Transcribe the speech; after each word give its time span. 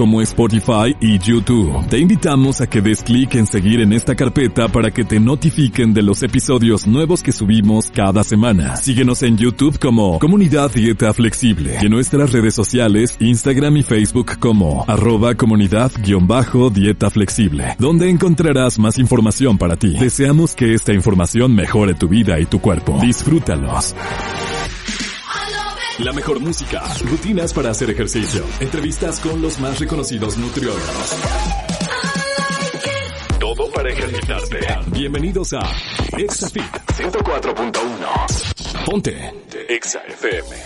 como 0.00 0.22
Spotify 0.22 0.96
y 0.98 1.18
YouTube. 1.18 1.86
Te 1.90 1.98
invitamos 1.98 2.62
a 2.62 2.66
que 2.66 2.80
des 2.80 3.02
clic 3.02 3.34
en 3.34 3.46
seguir 3.46 3.80
en 3.80 3.92
esta 3.92 4.14
carpeta 4.14 4.66
para 4.68 4.90
que 4.90 5.04
te 5.04 5.20
notifiquen 5.20 5.92
de 5.92 6.00
los 6.00 6.22
episodios 6.22 6.86
nuevos 6.86 7.22
que 7.22 7.32
subimos 7.32 7.90
cada 7.90 8.24
semana. 8.24 8.76
Síguenos 8.76 9.22
en 9.22 9.36
YouTube 9.36 9.78
como 9.78 10.18
Comunidad 10.18 10.70
Dieta 10.72 11.12
Flexible 11.12 11.76
y 11.82 11.84
en 11.84 11.90
nuestras 11.90 12.32
redes 12.32 12.54
sociales, 12.54 13.14
Instagram 13.20 13.76
y 13.76 13.82
Facebook 13.82 14.38
como 14.38 14.86
arroba 14.88 15.34
comunidad-dieta 15.34 17.10
flexible, 17.10 17.76
donde 17.78 18.08
encontrarás 18.08 18.78
más 18.78 18.96
información 18.96 19.58
para 19.58 19.76
ti. 19.76 19.98
Deseamos 19.98 20.54
que 20.54 20.72
esta 20.72 20.94
información 20.94 21.54
mejore 21.54 21.92
tu 21.92 22.08
vida 22.08 22.40
y 22.40 22.46
tu 22.46 22.58
cuerpo. 22.58 22.98
Disfrútalos. 23.02 23.94
La 26.04 26.12
mejor 26.14 26.40
música, 26.40 26.82
rutinas 27.04 27.52
para 27.52 27.70
hacer 27.70 27.90
ejercicio, 27.90 28.42
entrevistas 28.58 29.20
con 29.20 29.42
los 29.42 29.60
más 29.60 29.78
reconocidos 29.78 30.38
nutriólogos. 30.38 31.20
Todo 33.38 33.70
para 33.70 33.90
ejercitarte. 33.90 34.60
Bienvenidos 34.86 35.52
a 35.52 35.60
ExaFit 36.16 36.62
104.1. 36.96 38.84
Ponte 38.86 39.34
ExaFM. 39.68 40.56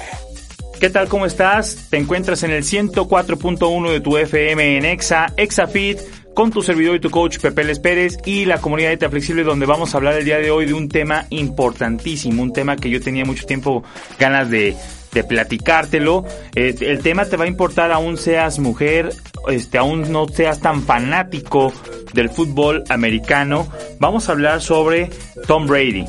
¿Qué 0.79 0.91
tal? 0.91 1.09
¿Cómo 1.09 1.27
estás? 1.27 1.89
Te 1.91 1.97
encuentras 1.97 2.45
en 2.45 2.53
el 2.53 2.62
104.1 2.62 3.91
de 3.91 4.01
tu 4.01 4.17
FM 4.17 4.77
en 4.77 4.85
Exa, 4.85 5.33
ExaFit, 5.37 5.99
con 6.33 6.53
tu 6.53 6.62
servidor 6.62 6.95
y 6.95 7.01
tu 7.01 7.11
coach 7.11 7.41
Pepe 7.41 7.65
Les 7.65 7.81
Pérez 7.81 8.19
y 8.25 8.45
la 8.45 8.61
comunidad 8.61 8.97
de 8.97 9.09
Flexible 9.09 9.43
donde 9.43 9.67
vamos 9.67 9.95
a 9.95 9.97
hablar 9.99 10.15
el 10.15 10.25
día 10.25 10.39
de 10.39 10.53
hoy 10.53 10.67
de 10.67 10.75
un 10.75 10.89
tema 10.89 11.27
importantísimo, 11.31 12.41
un 12.41 12.53
tema 12.53 12.77
que 12.77 12.89
yo 12.89 13.01
tenía 13.01 13.25
mucho 13.25 13.47
tiempo 13.47 13.83
ganas 14.19 14.49
de, 14.51 14.77
de 15.15 15.25
platicártelo. 15.25 16.25
Eh, 16.55 16.75
el 16.81 17.01
tema 17.01 17.25
te 17.25 17.37
va 17.37 17.45
a 17.45 17.48
importar 17.48 17.93
aún 17.93 18.19
seas 18.19 18.59
mujer, 18.59 19.11
este, 19.48 19.79
aún 19.79 20.12
no 20.12 20.29
seas 20.29 20.61
tan 20.61 20.83
fanático 20.83 21.73
del 22.12 22.29
fútbol 22.29 22.84
americano. 22.91 23.67
Vamos 23.98 24.29
a 24.29 24.33
hablar 24.33 24.61
sobre 24.61 25.11
Tom 25.47 25.67
Brady, 25.67 26.05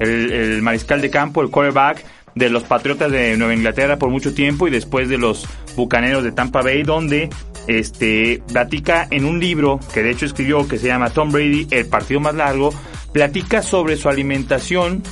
el, 0.00 0.32
el 0.32 0.62
mariscal 0.62 1.00
de 1.00 1.10
campo, 1.10 1.40
el 1.40 1.50
quarterback 1.50 2.04
de 2.34 2.50
los 2.50 2.64
Patriotas 2.64 3.10
de 3.10 3.36
Nueva 3.36 3.54
Inglaterra 3.54 3.96
por 3.96 4.10
mucho 4.10 4.34
tiempo 4.34 4.68
y 4.68 4.70
después 4.70 5.08
de 5.08 5.18
los 5.18 5.46
Bucaneros 5.76 6.24
de 6.24 6.32
Tampa 6.32 6.62
Bay, 6.62 6.82
donde 6.82 7.30
este 7.66 8.42
platica 8.50 9.06
en 9.10 9.24
un 9.24 9.40
libro 9.40 9.78
que 9.92 10.02
de 10.02 10.10
hecho 10.10 10.24
escribió 10.24 10.66
que 10.66 10.78
se 10.78 10.86
llama 10.86 11.10
Tom 11.10 11.30
Brady, 11.30 11.68
el 11.70 11.86
partido 11.86 12.20
más 12.20 12.34
largo, 12.34 12.72
platica 13.12 13.62
sobre 13.62 13.96
su 13.96 14.08
alimentación, 14.08 15.02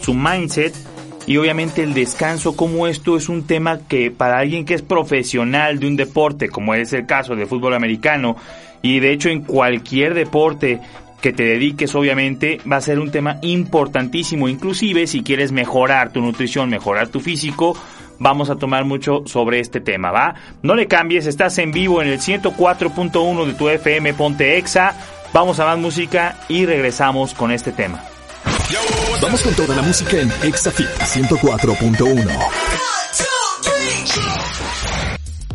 su 0.00 0.14
mindset 0.14 0.74
y 1.26 1.36
obviamente 1.36 1.82
el 1.82 1.92
descanso, 1.92 2.56
como 2.56 2.86
esto 2.86 3.16
es 3.16 3.28
un 3.28 3.46
tema 3.46 3.80
que 3.88 4.10
para 4.10 4.38
alguien 4.38 4.64
que 4.64 4.74
es 4.74 4.82
profesional 4.82 5.80
de 5.80 5.88
un 5.88 5.96
deporte, 5.96 6.48
como 6.48 6.74
es 6.74 6.92
el 6.92 7.06
caso 7.06 7.34
del 7.34 7.48
fútbol 7.48 7.74
americano, 7.74 8.36
y 8.80 9.00
de 9.00 9.12
hecho 9.12 9.28
en 9.28 9.42
cualquier 9.42 10.14
deporte 10.14 10.80
que 11.20 11.32
te 11.32 11.42
dediques 11.42 11.94
obviamente 11.96 12.60
va 12.70 12.76
a 12.76 12.80
ser 12.80 13.00
un 13.00 13.10
tema 13.10 13.38
importantísimo, 13.42 14.48
inclusive 14.48 15.08
si 15.08 15.22
quieres 15.22 15.50
mejorar 15.50 16.12
tu 16.12 16.20
nutrición, 16.20 16.70
mejorar 16.70 17.08
tu 17.08 17.18
físico, 17.18 17.76
vamos 18.20 18.48
a 18.48 18.56
tomar 18.56 18.84
mucho 18.84 19.22
sobre 19.26 19.58
este 19.58 19.80
tema, 19.80 20.12
¿va? 20.12 20.36
No 20.62 20.76
le 20.76 20.86
cambies, 20.86 21.26
estás 21.26 21.58
en 21.58 21.72
vivo 21.72 22.02
en 22.02 22.08
el 22.08 22.20
104.1 22.20 23.46
de 23.46 23.54
tu 23.54 23.68
FM 23.68 24.14
Ponte 24.14 24.58
Exa, 24.58 24.94
vamos 25.32 25.58
a 25.58 25.64
más 25.64 25.78
música 25.78 26.38
y 26.48 26.66
regresamos 26.66 27.34
con 27.34 27.50
este 27.50 27.72
tema. 27.72 28.04
Vamos 29.22 29.42
con 29.42 29.54
toda 29.54 29.76
la 29.76 29.82
música 29.82 30.18
en 30.18 30.28
Exafit 30.42 30.88
104.1. 30.88 32.26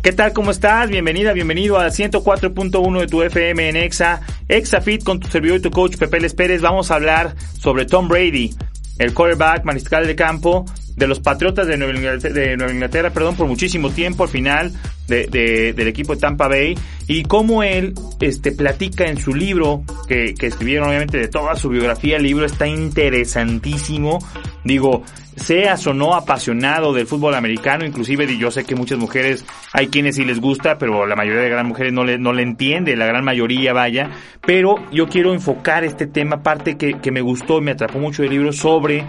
¿Qué 0.02 0.12
tal? 0.12 0.32
¿Cómo 0.32 0.50
estás? 0.50 0.88
Bienvenida, 0.88 1.34
bienvenido 1.34 1.78
a 1.78 1.88
104.1 1.88 3.00
de 3.00 3.06
tu 3.06 3.22
FM 3.22 3.68
en 3.68 3.76
Exa. 3.76 4.22
Exafit 4.48 5.04
con 5.04 5.20
tu 5.20 5.28
servidor 5.28 5.58
y 5.58 5.60
tu 5.60 5.70
coach 5.70 5.98
Pepe 5.98 6.20
Les. 6.20 6.62
Vamos 6.62 6.90
a 6.90 6.94
hablar 6.94 7.36
sobre 7.60 7.84
Tom 7.84 8.08
Brady, 8.08 8.54
el 8.98 9.12
quarterback 9.12 9.64
mariscal 9.64 10.06
de 10.06 10.16
campo 10.16 10.64
de 10.96 11.06
los 11.06 11.20
Patriotas 11.20 11.66
de 11.66 11.76
Nueva 11.76 11.94
Inglaterra, 11.94 12.34
de 12.34 12.56
Nueva 12.56 12.72
Inglaterra 12.72 13.10
perdón, 13.10 13.36
por 13.36 13.46
muchísimo 13.46 13.90
tiempo 13.90 14.24
al 14.24 14.28
final 14.28 14.72
de, 15.08 15.26
de, 15.26 15.72
del 15.72 15.88
equipo 15.88 16.14
de 16.14 16.20
Tampa 16.20 16.48
Bay 16.48 16.74
y 17.06 17.24
cómo 17.24 17.62
él 17.62 17.94
este, 18.20 18.52
platica 18.52 19.04
en 19.04 19.18
su 19.18 19.34
libro, 19.34 19.82
que, 20.08 20.34
que 20.34 20.46
escribieron 20.46 20.88
obviamente 20.88 21.18
de 21.18 21.28
toda 21.28 21.56
su 21.56 21.68
biografía, 21.68 22.16
el 22.16 22.22
libro 22.22 22.46
está 22.46 22.66
interesantísimo, 22.66 24.18
digo, 24.64 25.02
seas 25.36 25.86
o 25.86 25.94
no 25.94 26.14
apasionado 26.14 26.92
del 26.92 27.06
fútbol 27.06 27.34
americano, 27.34 27.84
inclusive 27.84 28.36
yo 28.38 28.50
sé 28.50 28.64
que 28.64 28.74
muchas 28.74 28.98
mujeres, 28.98 29.44
hay 29.72 29.88
quienes 29.88 30.16
sí 30.16 30.24
les 30.24 30.40
gusta, 30.40 30.78
pero 30.78 31.06
la 31.06 31.16
mayoría 31.16 31.42
de 31.42 31.50
las 31.50 31.66
mujeres 31.66 31.92
no 31.92 32.04
le, 32.04 32.18
no 32.18 32.32
le 32.32 32.42
entiende, 32.42 32.96
la 32.96 33.06
gran 33.06 33.24
mayoría 33.24 33.72
vaya, 33.72 34.10
pero 34.46 34.76
yo 34.92 35.08
quiero 35.08 35.32
enfocar 35.32 35.84
este 35.84 36.06
tema, 36.06 36.42
parte 36.42 36.76
que, 36.76 37.00
que 37.00 37.10
me 37.10 37.20
gustó 37.20 37.58
y 37.58 37.62
me 37.62 37.72
atrapó 37.72 37.98
mucho 37.98 38.22
del 38.22 38.32
libro, 38.32 38.52
sobre 38.52 39.04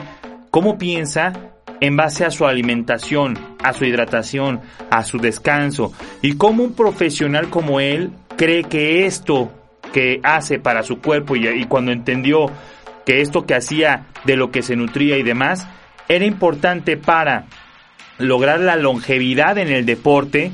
cómo 0.50 0.78
piensa 0.78 1.53
en 1.82 1.96
base 1.96 2.26
a 2.26 2.32
su 2.32 2.46
alimentación, 2.46 3.38
a 3.64 3.74
su 3.74 3.86
hidratación, 3.86 4.62
a 4.90 5.04
su 5.04 5.18
descanso. 5.18 5.94
Y 6.22 6.36
cómo 6.38 6.64
un 6.64 6.74
profesional 6.74 7.50
como 7.50 7.80
él 7.80 8.12
cree 8.38 8.64
que 8.64 9.06
esto 9.06 9.52
que 9.94 10.20
hace 10.24 10.60
para 10.60 10.84
su 10.84 11.00
cuerpo 11.00 11.36
y, 11.36 11.66
cuando 11.66 11.92
entendió 11.92 12.52
que 13.06 13.22
esto 13.22 13.46
que 13.46 13.56
hacía 13.56 14.08
de 14.26 14.38
lo 14.38 14.52
que 14.52 14.62
se 14.64 14.76
nutría 14.76 15.18
y 15.18 15.24
demás 15.24 15.68
era 16.08 16.26
importante 16.26 16.98
para 16.98 17.46
lograr 18.18 18.60
la 18.60 18.76
longevidad 18.76 19.58
en 19.58 19.70
el 19.70 19.86
deporte, 19.86 20.52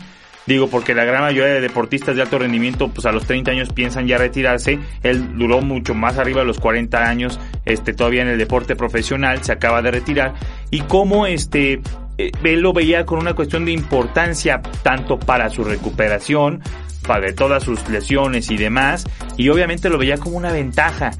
Digo, 0.49 0.67
porque 0.67 0.95
la 0.95 1.05
gran 1.05 1.21
mayoría 1.21 1.53
de 1.53 1.61
deportistas 1.61 2.15
de 2.15 2.23
alto 2.23 2.39
rendimiento, 2.39 2.87
pues 2.87 3.05
a 3.05 3.11
los 3.11 3.27
30 3.27 3.51
años 3.51 3.71
piensan 3.71 4.07
ya 4.07 4.17
retirarse. 4.17 4.79
Él 5.03 5.37
duró 5.37 5.61
mucho 5.61 5.93
más 5.93 6.17
arriba 6.17 6.39
de 6.39 6.47
los 6.47 6.59
40 6.59 7.07
años, 7.07 7.39
este, 7.65 7.93
todavía 7.93 8.23
en 8.23 8.29
el 8.29 8.39
deporte 8.39 8.75
profesional, 8.75 9.43
se 9.43 9.51
acaba 9.51 9.83
de 9.83 9.91
retirar. 9.91 10.33
Y 10.71 10.81
cómo 10.81 11.27
este, 11.27 11.81
eh, 12.17 12.31
él 12.43 12.61
lo 12.61 12.73
veía 12.73 13.05
con 13.05 13.19
una 13.19 13.35
cuestión 13.35 13.63
de 13.63 13.73
importancia 13.73 14.59
tanto 14.81 15.19
para 15.19 15.51
su 15.51 15.63
recuperación, 15.63 16.63
para 17.05 17.27
de 17.27 17.33
todas 17.33 17.61
sus 17.63 17.87
lesiones 17.87 18.49
y 18.49 18.57
demás, 18.57 19.05
y 19.37 19.49
obviamente 19.49 19.87
lo 19.87 19.99
veía 19.99 20.17
como 20.17 20.35
una 20.35 20.51
ventaja. 20.51 21.11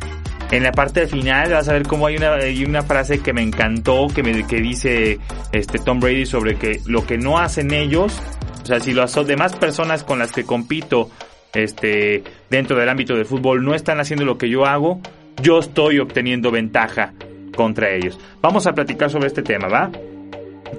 En 0.50 0.64
la 0.64 0.72
parte 0.72 1.06
final 1.06 1.52
vas 1.52 1.70
a 1.70 1.74
ver 1.74 1.84
cómo 1.84 2.08
hay 2.08 2.18
una, 2.18 2.34
hay 2.34 2.66
una 2.66 2.82
frase 2.82 3.20
que 3.20 3.32
me 3.34 3.44
encantó, 3.44 4.08
que, 4.08 4.24
me, 4.24 4.48
que 4.48 4.60
dice 4.60 5.20
este 5.52 5.78
Tom 5.78 6.00
Brady 6.00 6.26
sobre 6.26 6.56
que 6.56 6.82
lo 6.88 7.06
que 7.06 7.20
no 7.20 7.38
hacen 7.38 7.72
ellos, 7.72 8.20
sea, 8.70 8.80
si 8.80 8.94
las 8.94 9.14
demás 9.26 9.56
personas 9.56 10.04
con 10.04 10.20
las 10.20 10.32
que 10.32 10.44
compito 10.44 11.10
este, 11.54 12.24
dentro 12.50 12.78
del 12.78 12.90
ámbito 12.90 13.16
del 13.16 13.26
fútbol 13.26 13.64
no 13.64 13.74
están 13.76 14.00
haciendo 14.00 14.26
lo 14.26 14.38
que 14.38 14.50
yo 14.50 14.66
hago, 14.66 15.02
yo 15.42 15.60
estoy 15.60 16.00
obteniendo 16.00 16.52
ventaja 16.52 17.14
contra 17.56 17.92
ellos. 17.92 18.18
Vamos 18.42 18.68
a 18.68 18.74
platicar 18.74 19.10
sobre 19.10 19.28
este 19.28 19.42
tema, 19.42 19.68
¿va? 19.68 19.92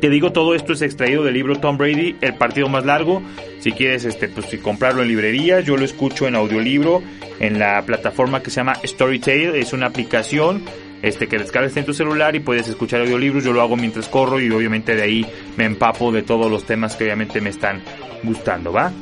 Te 0.00 0.08
digo, 0.08 0.32
todo 0.32 0.54
esto 0.54 0.72
es 0.72 0.82
extraído 0.82 1.24
del 1.24 1.34
libro 1.34 1.56
Tom 1.56 1.76
Brady, 1.76 2.16
El 2.20 2.34
partido 2.34 2.68
más 2.68 2.86
largo. 2.86 3.22
Si 3.58 3.72
quieres 3.72 4.04
este, 4.04 4.28
pues, 4.28 4.46
comprarlo 4.62 5.02
en 5.02 5.08
librerías, 5.08 5.64
yo 5.64 5.76
lo 5.76 5.84
escucho 5.84 6.28
en 6.28 6.36
audiolibro 6.36 7.02
en 7.40 7.58
la 7.58 7.82
plataforma 7.82 8.42
que 8.42 8.50
se 8.50 8.56
llama 8.56 8.76
Storytale. 8.84 9.58
Es 9.58 9.72
una 9.72 9.86
aplicación 9.86 10.62
este, 11.02 11.28
que 11.28 11.38
descargues 11.38 11.76
en 11.76 11.84
tu 11.84 11.94
celular 11.94 12.36
y 12.36 12.40
puedes 12.40 12.68
escuchar 12.68 13.00
audiolibros. 13.00 13.44
Yo 13.44 13.52
lo 13.52 13.60
hago 13.60 13.76
mientras 13.76 14.08
corro 14.08 14.40
y 14.40 14.50
obviamente 14.50 14.94
de 14.94 15.02
ahí 15.02 15.26
me 15.56 15.64
empapo 15.64 16.12
de 16.12 16.22
todos 16.22 16.50
los 16.50 16.64
temas 16.64 16.96
que 16.96 17.04
obviamente 17.04 17.40
me 17.40 17.50
están 17.50 17.82
gustando, 18.22 18.72
¿va? 18.72 18.92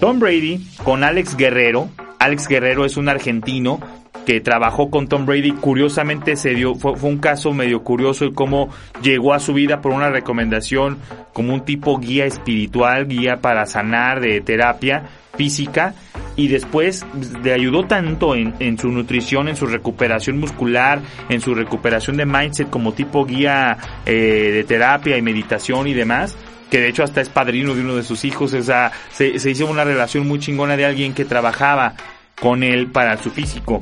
Tom 0.00 0.18
Brady 0.18 0.66
con 0.84 1.04
Alex 1.04 1.36
Guerrero. 1.36 1.88
Alex 2.18 2.48
Guerrero 2.48 2.84
es 2.84 2.96
un 2.96 3.08
argentino 3.08 3.80
que 4.24 4.40
trabajó 4.40 4.90
con 4.90 5.08
Tom 5.08 5.26
Brady. 5.26 5.52
Curiosamente 5.52 6.36
se 6.36 6.50
dio, 6.54 6.74
fue, 6.74 6.92
un 7.02 7.18
caso 7.18 7.52
medio 7.52 7.82
curioso 7.82 8.24
el 8.24 8.34
cómo 8.34 8.70
llegó 9.02 9.34
a 9.34 9.40
su 9.40 9.52
vida 9.52 9.80
por 9.80 9.92
una 9.92 10.10
recomendación 10.10 10.98
como 11.32 11.54
un 11.54 11.64
tipo 11.64 11.98
guía 11.98 12.24
espiritual, 12.24 13.06
guía 13.06 13.40
para 13.40 13.66
sanar 13.66 14.20
de 14.20 14.40
terapia 14.40 15.04
física 15.36 15.94
y 16.36 16.48
después 16.48 17.04
le 17.42 17.52
ayudó 17.52 17.84
tanto 17.84 18.34
en, 18.34 18.54
en, 18.58 18.78
su 18.78 18.88
nutrición, 18.88 19.48
en 19.48 19.56
su 19.56 19.66
recuperación 19.66 20.38
muscular, 20.38 21.00
en 21.28 21.40
su 21.40 21.54
recuperación 21.54 22.16
de 22.16 22.26
mindset 22.26 22.70
como 22.70 22.92
tipo 22.92 23.24
guía 23.24 23.76
eh, 24.06 24.50
de 24.52 24.64
terapia 24.64 25.16
y 25.16 25.22
meditación 25.22 25.86
y 25.86 25.94
demás, 25.94 26.36
que 26.70 26.80
de 26.80 26.88
hecho 26.88 27.02
hasta 27.02 27.20
es 27.20 27.28
padrino 27.28 27.74
de 27.74 27.82
uno 27.82 27.96
de 27.96 28.02
sus 28.02 28.24
hijos, 28.24 28.54
o 28.54 28.62
se, 28.62 29.38
se 29.38 29.50
hizo 29.50 29.66
una 29.66 29.84
relación 29.84 30.26
muy 30.26 30.38
chingona 30.38 30.76
de 30.76 30.86
alguien 30.86 31.12
que 31.12 31.24
trabajaba 31.24 31.94
con 32.40 32.62
él 32.62 32.88
para 32.88 33.16
su 33.18 33.30
físico. 33.30 33.80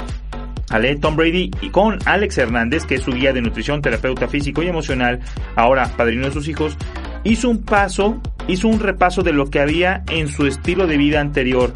Ale 0.70 0.96
Tom 0.96 1.17
Brady 1.17 1.50
y 1.61 1.70
con 1.70 1.99
Alex 2.05 2.38
Hernández, 2.38 2.85
que 2.85 2.94
es 2.94 3.03
su 3.03 3.12
guía 3.12 3.32
de 3.32 3.43
nutrición, 3.43 3.82
terapeuta 3.82 4.29
físico 4.29 4.62
y 4.62 4.69
emocional, 4.69 5.20
ahora 5.56 5.91
padrino 5.96 6.26
de 6.26 6.32
sus 6.32 6.46
hijos, 6.46 6.76
hizo 7.25 7.50
un 7.50 7.62
paso, 7.62 8.20
hizo 8.46 8.69
un 8.69 8.79
repaso 8.79 9.23
de 9.23 9.32
lo 9.32 9.50
que 9.50 9.61
había 9.61 10.05
en 10.08 10.29
su 10.29 10.46
estilo 10.46 10.87
de 10.87 10.96
vida 10.96 11.20
anterior, 11.20 11.75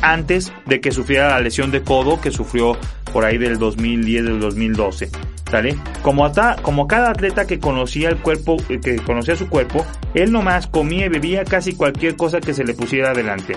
Antes 0.00 0.50
de 0.64 0.80
que 0.80 0.92
sufriera 0.92 1.28
la 1.28 1.40
lesión 1.40 1.70
de 1.70 1.82
codo 1.82 2.20
que 2.20 2.30
sufrió 2.30 2.78
por 3.12 3.26
ahí 3.26 3.36
del 3.36 3.58
2010 3.58 4.24
del 4.24 4.40
2012, 4.40 5.10
¿sale? 5.50 5.76
Como, 6.02 6.30
como 6.62 6.86
cada 6.86 7.10
atleta 7.10 7.46
que 7.46 7.58
conocía 7.58 8.08
el 8.08 8.16
cuerpo, 8.16 8.56
eh, 8.70 8.80
que 8.80 8.96
conocía 8.96 9.36
su 9.36 9.48
cuerpo, 9.48 9.84
él 10.14 10.32
nomás 10.32 10.68
comía 10.68 11.06
y 11.06 11.08
bebía 11.10 11.44
casi 11.44 11.74
cualquier 11.74 12.16
cosa 12.16 12.40
que 12.40 12.54
se 12.54 12.64
le 12.64 12.72
pusiera 12.72 13.10
adelante. 13.10 13.56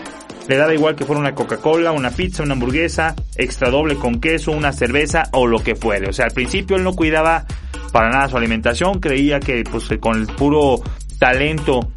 Le 0.50 0.58
daba 0.58 0.74
igual 0.74 0.96
que 0.96 1.06
fuera 1.06 1.22
una 1.22 1.34
Coca-Cola, 1.34 1.94
una 1.94 2.12
pizza, 2.12 2.44
una 2.44 2.54
hamburguesa, 2.54 3.16
extra 3.38 3.69
doble 3.69 3.96
con 3.96 4.19
queso, 4.19 4.52
una 4.52 4.74
cerveza 4.74 5.24
o 5.31 5.48
lo 5.48 5.63
que 5.63 5.75
fuere. 5.75 6.10
O 6.10 6.13
sea, 6.13 6.25
al 6.25 6.31
principio 6.31 6.75
él 6.75 6.84
no 6.84 6.94
cuidaba 6.94 7.46
para 7.94 8.10
nada 8.10 8.28
su 8.28 8.36
alimentación, 8.36 9.00
creía 9.00 9.40
que 9.40 9.63
pues 9.63 9.88
con 10.02 10.19
el 10.19 10.28
puro 10.28 10.81
talento 11.19 11.90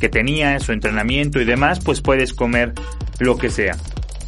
que 0.00 0.08
tenía 0.08 0.52
en 0.52 0.60
su 0.60 0.72
entrenamiento 0.72 1.40
y 1.40 1.44
demás, 1.44 1.80
pues 1.80 2.00
puedes 2.00 2.34
comer 2.34 2.74
lo 3.18 3.36
que 3.36 3.50
sea. 3.50 3.76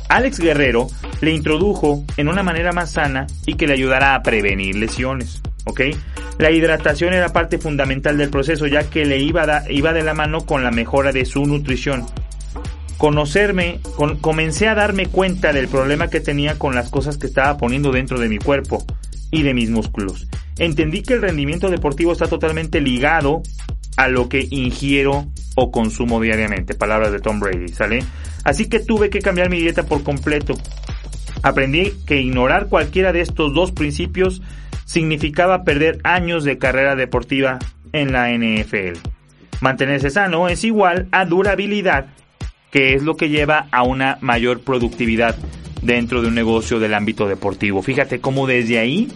Alex 0.09 0.39
Guerrero 0.39 0.89
le 1.21 1.33
introdujo 1.33 2.05
en 2.17 2.29
una 2.29 2.43
manera 2.43 2.73
más 2.73 2.93
sana 2.93 3.27
y 3.47 3.55
que 3.55 3.67
le 3.67 3.75
ayudará 3.75 4.15
a 4.15 4.23
prevenir 4.23 4.77
lesiones. 4.77 5.43
¿ok? 5.67 5.81
La 6.39 6.51
hidratación 6.51 7.13
era 7.13 7.31
parte 7.31 7.59
fundamental 7.59 8.17
del 8.17 8.31
proceso 8.31 8.67
ya 8.67 8.89
que 8.89 9.05
le 9.05 9.19
iba, 9.19 9.65
iba 9.69 9.93
de 9.93 10.03
la 10.03 10.15
mano 10.15 10.47
con 10.47 10.63
la 10.63 10.71
mejora 10.71 11.13
de 11.13 11.25
su 11.25 11.45
nutrición 11.45 12.07
conocerme, 12.99 13.79
comencé 14.21 14.69
a 14.69 14.75
darme 14.75 15.07
cuenta 15.07 15.53
del 15.53 15.69
problema 15.69 16.11
que 16.11 16.21
tenía 16.21 16.59
con 16.59 16.75
las 16.75 16.91
cosas 16.91 17.17
que 17.17 17.29
estaba 17.29 17.57
poniendo 17.57 17.93
dentro 17.93 18.19
de 18.19 18.29
mi 18.29 18.39
cuerpo 18.39 18.85
y 19.31 19.43
de 19.43 19.55
mis 19.55 19.71
músculos. 19.71 20.29
Entendí 20.59 21.03
que 21.03 21.15
el 21.15 21.23
rendimiento 21.23 21.71
deportivo 21.71 22.13
está 22.13 22.27
totalmente 22.27 22.81
ligado 22.81 23.43
a 23.97 24.09
lo 24.09 24.29
que 24.29 24.47
ingiero 24.51 25.27
o 25.55 25.71
consumo 25.71 26.21
diariamente. 26.21 26.75
Palabras 26.75 27.13
de 27.13 27.21
Tom 27.21 27.39
Brady, 27.39 27.69
¿sale? 27.69 28.01
Así 28.45 28.69
que 28.69 28.81
tuve 28.81 29.11
que 29.11 29.21
cambiar 29.21 29.51
mi 29.51 29.61
dieta 29.61 29.85
por 29.85 30.03
completo. 30.03 30.55
Aprendí 31.43 31.93
que 32.07 32.21
ignorar 32.21 32.69
cualquiera 32.69 33.13
de 33.13 33.21
estos 33.21 33.55
dos 33.55 33.73
principios 33.73 34.43
significaba 34.85 35.65
perder 35.65 36.01
años 36.05 36.45
de 36.45 36.59
carrera 36.59 36.97
deportiva 36.97 37.59
en 37.93 38.13
la 38.13 38.31
NFL. 38.31 38.99
Mantenerse 39.61 40.11
sano 40.11 40.49
es 40.49 40.65
igual 40.65 41.09
a 41.11 41.25
durabilidad 41.25 42.07
que 42.71 42.95
es 42.95 43.03
lo 43.03 43.17
que 43.17 43.29
lleva 43.29 43.67
a 43.71 43.83
una 43.83 44.19
mayor 44.21 44.61
productividad 44.61 45.37
dentro 45.83 46.23
de 46.23 46.29
un 46.29 46.35
negocio 46.35 46.79
del 46.79 46.95
ámbito 46.95 47.27
deportivo. 47.27 47.83
Fíjate 47.83 48.21
cómo 48.21 48.47
desde 48.47 48.79
ahí 48.79 49.09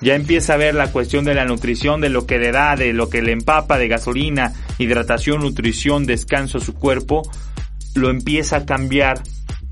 ya 0.00 0.14
empieza 0.14 0.54
a 0.54 0.58
ver 0.58 0.74
la 0.74 0.92
cuestión 0.92 1.24
de 1.24 1.34
la 1.34 1.44
nutrición, 1.44 2.00
de 2.00 2.08
lo 2.08 2.26
que 2.26 2.38
le 2.38 2.52
da, 2.52 2.76
de 2.76 2.92
lo 2.92 3.08
que 3.08 3.20
le 3.20 3.32
empapa 3.32 3.78
de 3.78 3.88
gasolina, 3.88 4.52
hidratación, 4.78 5.40
nutrición, 5.40 6.06
descanso 6.06 6.58
a 6.58 6.60
su 6.60 6.74
cuerpo, 6.74 7.22
lo 7.98 8.10
empieza 8.10 8.56
a 8.56 8.66
cambiar 8.66 9.22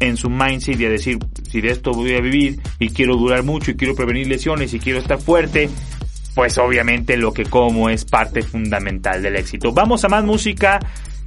en 0.01 0.17
su 0.17 0.29
mindset 0.29 0.79
y 0.79 0.85
a 0.85 0.91
decir, 0.91 1.19
si 1.51 1.61
de 1.61 1.71
esto 1.71 1.93
voy 1.93 2.15
a 2.15 2.21
vivir 2.21 2.61
y 2.79 2.91
quiero 2.91 3.17
durar 3.17 3.43
mucho 3.43 3.71
y 3.71 3.77
quiero 3.77 3.95
prevenir 3.95 4.27
lesiones 4.27 4.75
y 4.75 4.79
quiero 4.79 4.99
estar 4.99 5.19
fuerte, 5.19 5.71
pues 6.35 6.59
obviamente 6.59 7.17
lo 7.17 7.33
que 7.33 7.45
como 7.45 7.89
es 7.89 8.05
parte 8.05 8.43
fundamental 8.43 9.23
del 9.23 9.37
éxito. 9.37 9.73
Vamos 9.73 10.05
a 10.05 10.09
más 10.09 10.25
música. 10.25 10.81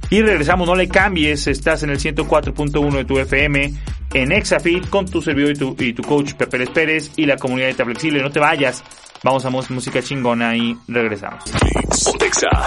Y 0.08 0.22
regresamos, 0.22 0.66
no 0.66 0.74
le 0.74 0.88
cambies, 0.88 1.46
estás 1.46 1.84
en 1.84 1.90
el 1.90 1.98
104.1 1.98 2.96
de 2.96 3.04
tu 3.04 3.18
FM, 3.18 3.74
en 4.14 4.32
Exafit, 4.32 4.88
con 4.88 5.06
tu 5.06 5.22
servidor 5.22 5.52
y 5.52 5.54
tu, 5.54 5.76
y 5.78 5.92
tu 5.92 6.02
coach 6.02 6.32
Pepe 6.34 6.66
Pérez 6.66 7.12
y 7.16 7.26
la 7.26 7.36
comunidad 7.36 7.68
de 7.68 7.84
Flexible. 7.84 8.20
No 8.20 8.30
te 8.30 8.40
vayas, 8.40 8.82
vamos 9.22 9.44
a 9.44 9.50
música 9.50 10.02
chingona 10.02 10.56
y 10.56 10.76
regresamos. 10.88 11.44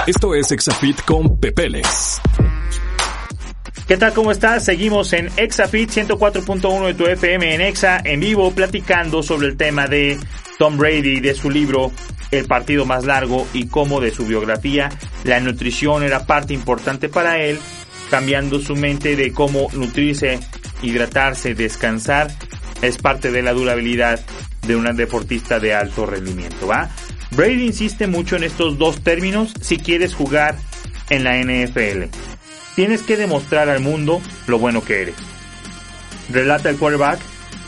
Esto 0.07 0.35
es 0.35 0.51
Exafit 0.51 1.01
con 1.01 1.37
Pepeles. 1.37 2.21
¿Qué 3.87 3.97
tal? 3.97 4.13
¿Cómo 4.13 4.31
estás? 4.31 4.63
Seguimos 4.63 5.11
en 5.11 5.29
Exafit 5.35 5.89
104.1 5.89 6.87
de 6.87 6.93
tu 6.93 7.05
FM 7.05 7.53
en 7.53 7.59
Exa 7.59 8.01
en 8.05 8.21
vivo 8.21 8.51
platicando 8.51 9.21
sobre 9.21 9.47
el 9.47 9.57
tema 9.57 9.87
de 9.87 10.17
Tom 10.57 10.77
Brady 10.77 11.19
de 11.19 11.33
su 11.33 11.49
libro 11.49 11.91
el 12.31 12.45
partido 12.45 12.85
más 12.85 13.03
largo 13.03 13.45
y 13.53 13.67
cómo 13.67 13.99
de 13.99 14.11
su 14.11 14.25
biografía 14.25 14.89
la 15.25 15.41
nutrición 15.41 16.01
era 16.03 16.25
parte 16.25 16.53
importante 16.53 17.09
para 17.09 17.39
él, 17.39 17.59
cambiando 18.09 18.59
su 18.59 18.77
mente 18.77 19.17
de 19.17 19.33
cómo 19.33 19.67
nutrirse, 19.73 20.39
hidratarse, 20.81 21.53
descansar, 21.53 22.31
es 22.81 22.97
parte 22.97 23.31
de 23.31 23.41
la 23.41 23.51
durabilidad 23.51 24.21
de 24.65 24.77
un 24.77 24.85
deportista 24.95 25.59
de 25.59 25.73
alto 25.73 26.05
rendimiento. 26.05 26.69
Brady 27.31 27.65
insiste 27.65 28.07
mucho 28.07 28.37
en 28.37 28.45
estos 28.45 28.77
dos 28.77 29.01
términos 29.01 29.53
si 29.59 29.75
quieres 29.75 30.15
jugar 30.15 30.55
en 31.09 31.25
la 31.25 31.37
NFL. 31.37 32.32
Tienes 32.75 33.03
que 33.03 33.17
demostrar 33.17 33.69
al 33.69 33.79
mundo 33.79 34.21
lo 34.47 34.59
bueno 34.59 34.83
que 34.83 35.01
eres. 35.01 35.15
Relata 36.29 36.69
el 36.69 36.77
quarterback 36.77 37.19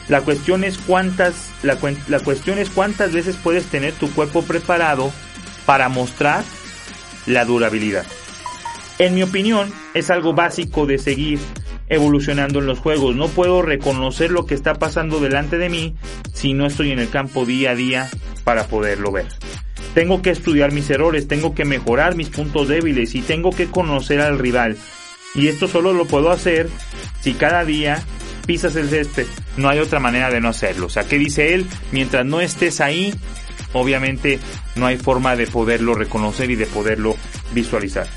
la 0.07 0.22
cuestión 0.22 0.63
es 0.63 0.78
cuántas, 0.78 1.50
la, 1.63 1.78
cuestión 1.78 2.60
es 2.60 2.69
cuántas 2.69 3.12
veces 3.12 3.38
puedes 3.38 3.66
tener 3.66 3.94
tu 3.94 4.12
cuerpo 4.12 4.44
preparado 4.44 5.12
para 5.66 5.90
mostrar 5.90 6.44
la 7.25 7.44
durabilidad. 7.44 8.06
En 9.00 9.16
mi 9.16 9.24
opinión, 9.24 9.74
es 9.96 10.12
algo 10.12 10.34
básico 10.34 10.86
de 10.86 11.00
seguir 11.00 11.40
evolucionando 11.90 12.60
en 12.60 12.68
los 12.68 12.80
juegos. 12.80 13.16
No 13.16 13.30
puedo 13.30 13.63
reconocer 13.63 14.31
lo 14.31 14.45
que 14.45 14.54
está 14.54 14.76
pasando 14.76 15.19
delante 15.19 15.57
de 15.57 15.69
mí 15.69 15.95
si 16.33 16.54
no 16.54 16.68
estoy 16.68 16.92
en 16.92 17.00
el 17.00 17.09
campo 17.09 17.45
día 17.45 17.71
a 17.71 17.76
día 17.76 18.09
para 18.44 18.68
poderlo 18.68 19.12
ver. 19.12 19.26
Tengo 19.95 20.21
que 20.21 20.30
estudiar 20.30 20.71
mis 20.71 20.90
errores, 20.92 21.28
tengo 21.28 21.56
que 21.56 21.66
mejorar 21.66 22.16
mis 22.16 22.30
puntos 22.30 22.68
débiles 22.68 23.16
y 23.16 23.21
tengo 23.21 23.50
que 23.50 23.68
conocer 23.68 24.21
al 24.21 24.38
rival. 24.38 24.78
Y 25.35 25.47
esto 25.47 25.68
solo 25.68 25.94
lo 25.94 26.06
puedo 26.06 26.31
hacer 26.31 26.69
si 27.21 27.33
cada 27.33 27.65
día 27.65 28.01
pisas 28.45 28.75
el 28.75 28.89
césped. 28.89 29.27
No 29.57 29.69
hay 29.69 29.80
otra 29.80 29.99
manera 29.99 30.30
de 30.30 30.39
no 30.42 30.49
hacerlo. 30.49 30.87
O 30.87 30.89
sea, 30.89 31.04
¿qué 31.04 31.18
dice 31.18 31.54
él? 31.54 31.65
Mientras 31.92 32.25
no 32.25 32.42
estés 32.42 32.81
ahí, 32.81 33.13
obviamente 33.73 34.39
no 34.75 34.85
hay 34.85 34.97
forma 34.97 35.35
de 35.35 35.47
poderlo 35.47 35.94
reconocer 35.94 36.49
y 36.51 36.56
de 36.56 36.65
poderlo 36.65 37.15
visualizar. 37.54 38.07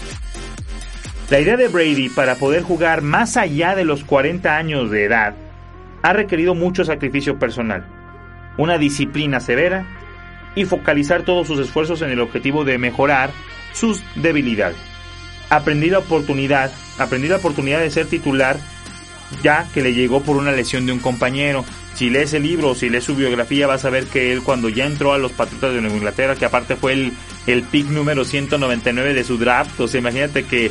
La 1.30 1.40
idea 1.40 1.56
de 1.56 1.68
Brady 1.68 2.08
para 2.08 2.36
poder 2.36 2.62
jugar 2.62 3.02
más 3.02 3.36
allá 3.36 3.74
de 3.74 3.84
los 3.84 4.04
40 4.04 4.56
años 4.56 4.90
de 4.90 5.04
edad 5.04 5.34
ha 6.02 6.12
requerido 6.12 6.54
mucho 6.54 6.84
sacrificio 6.84 7.38
personal, 7.38 7.84
una 8.56 8.78
disciplina 8.78 9.40
severa 9.40 9.84
y 10.54 10.64
focalizar 10.64 11.22
todos 11.22 11.46
sus 11.46 11.60
esfuerzos 11.60 12.00
en 12.02 12.10
el 12.10 12.20
objetivo 12.20 12.64
de 12.64 12.78
mejorar 12.78 13.30
sus 13.74 14.02
debilidades. 14.14 14.78
Aprendí 15.50 15.90
la 15.90 15.98
oportunidad, 15.98 16.72
aprendí 16.98 17.28
la 17.28 17.36
oportunidad 17.36 17.80
de 17.80 17.90
ser 17.90 18.06
titular 18.06 18.58
ya 19.42 19.68
que 19.72 19.82
le 19.82 19.94
llegó 19.94 20.22
por 20.22 20.36
una 20.36 20.52
lesión 20.52 20.86
de 20.86 20.92
un 20.92 20.98
compañero. 21.00 21.64
Si 21.94 22.10
lees 22.10 22.32
el 22.32 22.44
libro 22.44 22.74
si 22.74 22.88
lees 22.88 23.04
su 23.04 23.14
biografía 23.14 23.66
vas 23.66 23.84
a 23.84 23.90
ver 23.90 24.06
que 24.06 24.32
él 24.32 24.42
cuando 24.42 24.68
ya 24.68 24.86
entró 24.86 25.12
a 25.12 25.18
los 25.18 25.32
Patriotas 25.32 25.74
de 25.74 25.80
Nueva 25.80 25.96
Inglaterra, 25.96 26.36
que 26.36 26.44
aparte 26.44 26.76
fue 26.76 26.92
el, 26.92 27.12
el 27.46 27.62
pick 27.62 27.86
número 27.88 28.24
199 28.24 29.14
de 29.14 29.24
su 29.24 29.38
draft, 29.38 29.80
o 29.80 29.88
sea, 29.88 30.00
imagínate 30.00 30.44
que, 30.44 30.70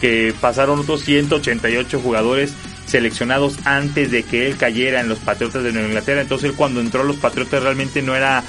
que 0.00 0.34
pasaron 0.40 0.80
otros 0.80 1.02
188 1.02 2.00
jugadores 2.00 2.52
seleccionados 2.86 3.58
antes 3.64 4.10
de 4.10 4.22
que 4.22 4.46
él 4.46 4.56
cayera 4.56 5.00
en 5.00 5.08
los 5.08 5.18
Patriotas 5.18 5.64
de 5.64 5.72
Nueva 5.72 5.88
Inglaterra. 5.88 6.20
Entonces 6.20 6.50
él 6.50 6.56
cuando 6.56 6.80
entró 6.80 7.02
a 7.02 7.04
los 7.04 7.16
Patriotas 7.16 7.62
realmente 7.62 8.02
no 8.02 8.14
era 8.14 8.44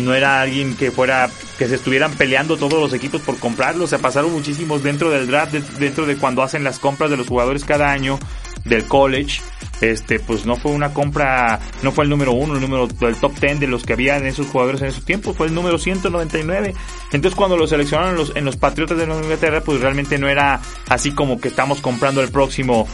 no 0.00 0.14
era 0.14 0.40
alguien 0.40 0.76
que 0.76 0.90
fuera 0.90 1.30
que 1.58 1.68
se 1.68 1.76
estuvieran 1.76 2.12
peleando 2.14 2.56
todos 2.56 2.80
los 2.80 2.92
equipos 2.92 3.20
por 3.20 3.38
comprarlo, 3.38 3.84
o 3.84 3.86
sea, 3.86 3.98
pasaron 3.98 4.32
muchísimos 4.32 4.82
dentro 4.82 5.10
del 5.10 5.26
draft, 5.26 5.52
dentro 5.52 6.06
de 6.06 6.16
cuando 6.16 6.42
hacen 6.42 6.64
las 6.64 6.78
compras 6.78 7.10
de 7.10 7.16
los 7.16 7.28
jugadores 7.28 7.64
cada 7.64 7.90
año 7.90 8.18
del 8.64 8.84
college, 8.84 9.40
este, 9.80 10.20
pues 10.20 10.44
no 10.44 10.56
fue 10.56 10.72
una 10.72 10.92
compra, 10.92 11.60
no 11.82 11.92
fue 11.92 12.04
el 12.04 12.10
número 12.10 12.32
uno, 12.32 12.54
el 12.54 12.60
número 12.60 12.86
del 12.86 13.16
top 13.16 13.34
ten 13.38 13.58
de 13.58 13.66
los 13.66 13.84
que 13.84 13.94
había 13.94 14.18
en 14.18 14.26
esos 14.26 14.46
jugadores 14.46 14.82
en 14.82 14.88
ese 14.88 15.00
tiempo, 15.00 15.32
fue 15.32 15.46
el 15.46 15.54
número 15.54 15.78
199. 15.78 16.74
Entonces 17.12 17.36
cuando 17.36 17.56
lo 17.56 17.66
seleccionaron 17.66 18.12
en 18.12 18.16
los, 18.18 18.36
en 18.36 18.44
los 18.44 18.56
Patriotas 18.56 18.98
de 18.98 19.06
Nueva 19.06 19.22
Inglaterra, 19.22 19.62
pues 19.62 19.80
realmente 19.80 20.18
no 20.18 20.28
era 20.28 20.60
así 20.88 21.12
como 21.12 21.40
que 21.40 21.48
estamos 21.48 21.80
comprando 21.80 22.22
el 22.22 22.30
próximo 22.30 22.86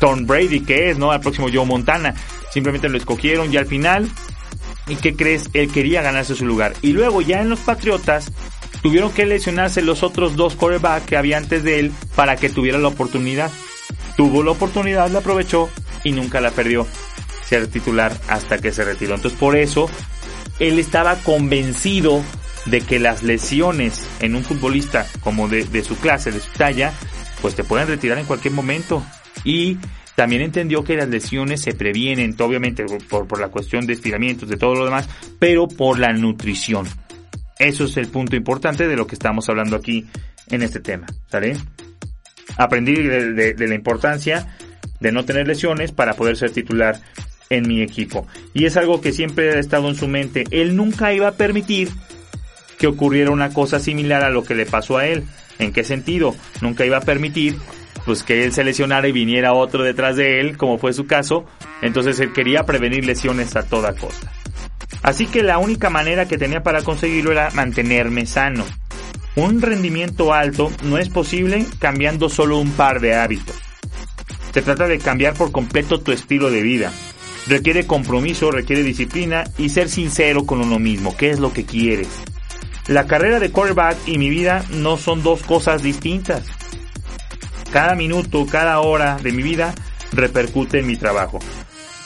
Tom 0.00 0.26
Brady 0.26 0.60
que 0.60 0.90
es, 0.90 0.98
¿no? 0.98 1.12
Al 1.12 1.20
próximo 1.20 1.46
Joe 1.52 1.64
Montana. 1.64 2.14
Simplemente 2.50 2.88
lo 2.88 2.98
escogieron 2.98 3.52
y 3.52 3.56
al 3.56 3.66
final, 3.66 4.08
¿y 4.86 4.96
qué 4.96 5.14
crees? 5.14 5.48
Él 5.52 5.70
quería 5.70 6.02
ganarse 6.02 6.34
su 6.34 6.46
lugar. 6.46 6.74
Y 6.82 6.92
luego 6.92 7.20
ya 7.22 7.40
en 7.40 7.48
los 7.48 7.60
Patriotas 7.60 8.32
tuvieron 8.82 9.12
que 9.12 9.26
lesionarse 9.26 9.82
los 9.82 10.02
otros 10.02 10.36
dos 10.36 10.56
quarterbacks 10.56 11.06
que 11.06 11.16
había 11.16 11.38
antes 11.38 11.62
de 11.64 11.80
él 11.80 11.92
para 12.16 12.36
que 12.36 12.50
tuviera 12.50 12.78
la 12.78 12.88
oportunidad. 12.88 13.50
Tuvo 14.16 14.42
la 14.42 14.50
oportunidad, 14.50 15.10
la 15.10 15.20
aprovechó 15.20 15.68
y 16.04 16.12
nunca 16.12 16.40
la 16.40 16.50
perdió 16.50 16.86
ser 17.44 17.66
titular 17.68 18.16
hasta 18.28 18.58
que 18.58 18.72
se 18.72 18.84
retiró. 18.84 19.14
Entonces 19.14 19.38
por 19.38 19.56
eso 19.56 19.88
él 20.58 20.78
estaba 20.78 21.16
convencido 21.16 22.22
de 22.66 22.80
que 22.80 22.98
las 22.98 23.22
lesiones 23.22 24.02
en 24.20 24.34
un 24.36 24.44
futbolista 24.44 25.06
como 25.20 25.48
de, 25.48 25.64
de 25.64 25.82
su 25.82 25.96
clase, 25.96 26.30
de 26.30 26.40
su 26.40 26.50
talla, 26.52 26.92
pues 27.40 27.54
te 27.54 27.64
pueden 27.64 27.88
retirar 27.88 28.18
en 28.18 28.26
cualquier 28.26 28.54
momento. 28.54 29.04
Y 29.44 29.78
también 30.14 30.42
entendió 30.42 30.84
que 30.84 30.96
las 30.96 31.08
lesiones 31.08 31.60
se 31.62 31.74
previenen, 31.74 32.34
obviamente 32.38 32.84
por, 33.08 33.26
por 33.26 33.40
la 33.40 33.48
cuestión 33.48 33.86
de 33.86 33.94
estiramientos, 33.94 34.48
de 34.48 34.56
todo 34.56 34.74
lo 34.74 34.84
demás, 34.84 35.08
pero 35.38 35.68
por 35.68 35.98
la 35.98 36.12
nutrición. 36.12 36.86
Eso 37.58 37.84
es 37.84 37.96
el 37.96 38.08
punto 38.08 38.36
importante 38.36 38.88
de 38.88 38.96
lo 38.96 39.06
que 39.06 39.14
estamos 39.14 39.48
hablando 39.48 39.76
aquí 39.76 40.06
en 40.50 40.62
este 40.62 40.80
tema, 40.80 41.06
¿sale? 41.30 41.56
Aprendí 42.56 42.94
de, 42.94 43.54
la 43.56 43.74
importancia 43.74 44.56
de 45.00 45.12
no 45.12 45.24
tener 45.24 45.46
lesiones 45.46 45.92
para 45.92 46.14
poder 46.14 46.36
ser 46.36 46.50
titular 46.50 47.00
en 47.50 47.68
mi 47.68 47.82
equipo. 47.82 48.26
Y 48.54 48.66
es 48.66 48.76
algo 48.76 49.00
que 49.00 49.12
siempre 49.12 49.52
ha 49.52 49.58
estado 49.58 49.88
en 49.88 49.94
su 49.94 50.08
mente. 50.08 50.44
Él 50.50 50.76
nunca 50.76 51.12
iba 51.12 51.28
a 51.28 51.32
permitir 51.32 51.88
que 52.78 52.86
ocurriera 52.86 53.30
una 53.30 53.52
cosa 53.52 53.78
similar 53.78 54.22
a 54.22 54.30
lo 54.30 54.44
que 54.44 54.54
le 54.54 54.66
pasó 54.66 54.98
a 54.98 55.06
él. 55.06 55.24
¿En 55.58 55.72
qué 55.72 55.84
sentido? 55.84 56.34
Nunca 56.60 56.84
iba 56.84 56.96
a 56.96 57.02
permitir 57.02 57.56
pues 58.04 58.22
que 58.22 58.44
él 58.44 58.52
se 58.52 58.64
lesionara 58.64 59.08
y 59.08 59.12
viniera 59.12 59.52
otro 59.52 59.82
detrás 59.82 60.16
de 60.16 60.40
él, 60.40 60.56
como 60.56 60.78
fue 60.78 60.92
su 60.92 61.06
caso. 61.06 61.44
Entonces 61.80 62.18
él 62.20 62.32
quería 62.32 62.64
prevenir 62.64 63.04
lesiones 63.04 63.54
a 63.56 63.62
toda 63.62 63.94
costa. 63.94 64.32
Así 65.02 65.26
que 65.26 65.42
la 65.42 65.58
única 65.58 65.90
manera 65.90 66.26
que 66.26 66.38
tenía 66.38 66.62
para 66.62 66.82
conseguirlo 66.82 67.32
era 67.32 67.50
mantenerme 67.52 68.26
sano. 68.26 68.64
Un 69.34 69.62
rendimiento 69.62 70.34
alto 70.34 70.70
no 70.82 70.98
es 70.98 71.08
posible 71.08 71.66
cambiando 71.78 72.28
solo 72.28 72.58
un 72.58 72.70
par 72.72 73.00
de 73.00 73.14
hábitos. 73.14 73.56
Se 74.52 74.60
trata 74.60 74.86
de 74.86 74.98
cambiar 74.98 75.34
por 75.34 75.50
completo 75.50 76.00
tu 76.00 76.12
estilo 76.12 76.50
de 76.50 76.62
vida. 76.62 76.92
Requiere 77.46 77.86
compromiso, 77.86 78.50
requiere 78.50 78.82
disciplina 78.82 79.44
y 79.56 79.70
ser 79.70 79.88
sincero 79.88 80.44
con 80.44 80.60
uno 80.60 80.78
mismo. 80.78 81.16
¿Qué 81.16 81.30
es 81.30 81.40
lo 81.40 81.52
que 81.52 81.64
quieres? 81.64 82.08
La 82.86 83.06
carrera 83.06 83.40
de 83.40 83.50
quarterback 83.50 83.96
y 84.06 84.18
mi 84.18 84.28
vida 84.28 84.64
no 84.70 84.98
son 84.98 85.22
dos 85.22 85.42
cosas 85.42 85.82
distintas. 85.82 86.44
Cada 87.72 87.94
minuto, 87.94 88.46
cada 88.46 88.80
hora 88.80 89.16
de 89.16 89.32
mi 89.32 89.42
vida 89.42 89.74
repercute 90.12 90.80
en 90.80 90.86
mi 90.86 90.96
trabajo. 90.96 91.38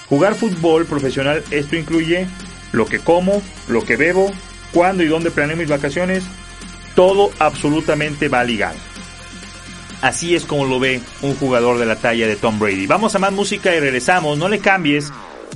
Jugar 0.08 0.36
fútbol 0.36 0.86
profesional, 0.86 1.42
esto 1.50 1.76
incluye 1.76 2.28
lo 2.72 2.86
que 2.86 3.00
como, 3.00 3.42
lo 3.68 3.84
que 3.84 3.96
bebo, 3.96 4.30
cuándo 4.72 5.02
y 5.02 5.08
dónde 5.08 5.30
planeo 5.30 5.56
mis 5.56 5.68
vacaciones, 5.68 6.24
todo 6.94 7.30
absolutamente 7.38 8.28
va 8.28 8.44
ligado. 8.44 8.76
Así 10.02 10.36
es 10.36 10.44
como 10.44 10.66
lo 10.66 10.78
ve 10.78 11.00
un 11.22 11.34
jugador 11.34 11.78
de 11.78 11.86
la 11.86 11.96
talla 11.96 12.26
de 12.26 12.36
Tom 12.36 12.58
Brady. 12.58 12.86
Vamos 12.86 13.14
a 13.14 13.18
más 13.18 13.32
música 13.32 13.74
y 13.74 13.80
regresamos, 13.80 14.38
no 14.38 14.48
le 14.48 14.60
cambies. 14.60 15.12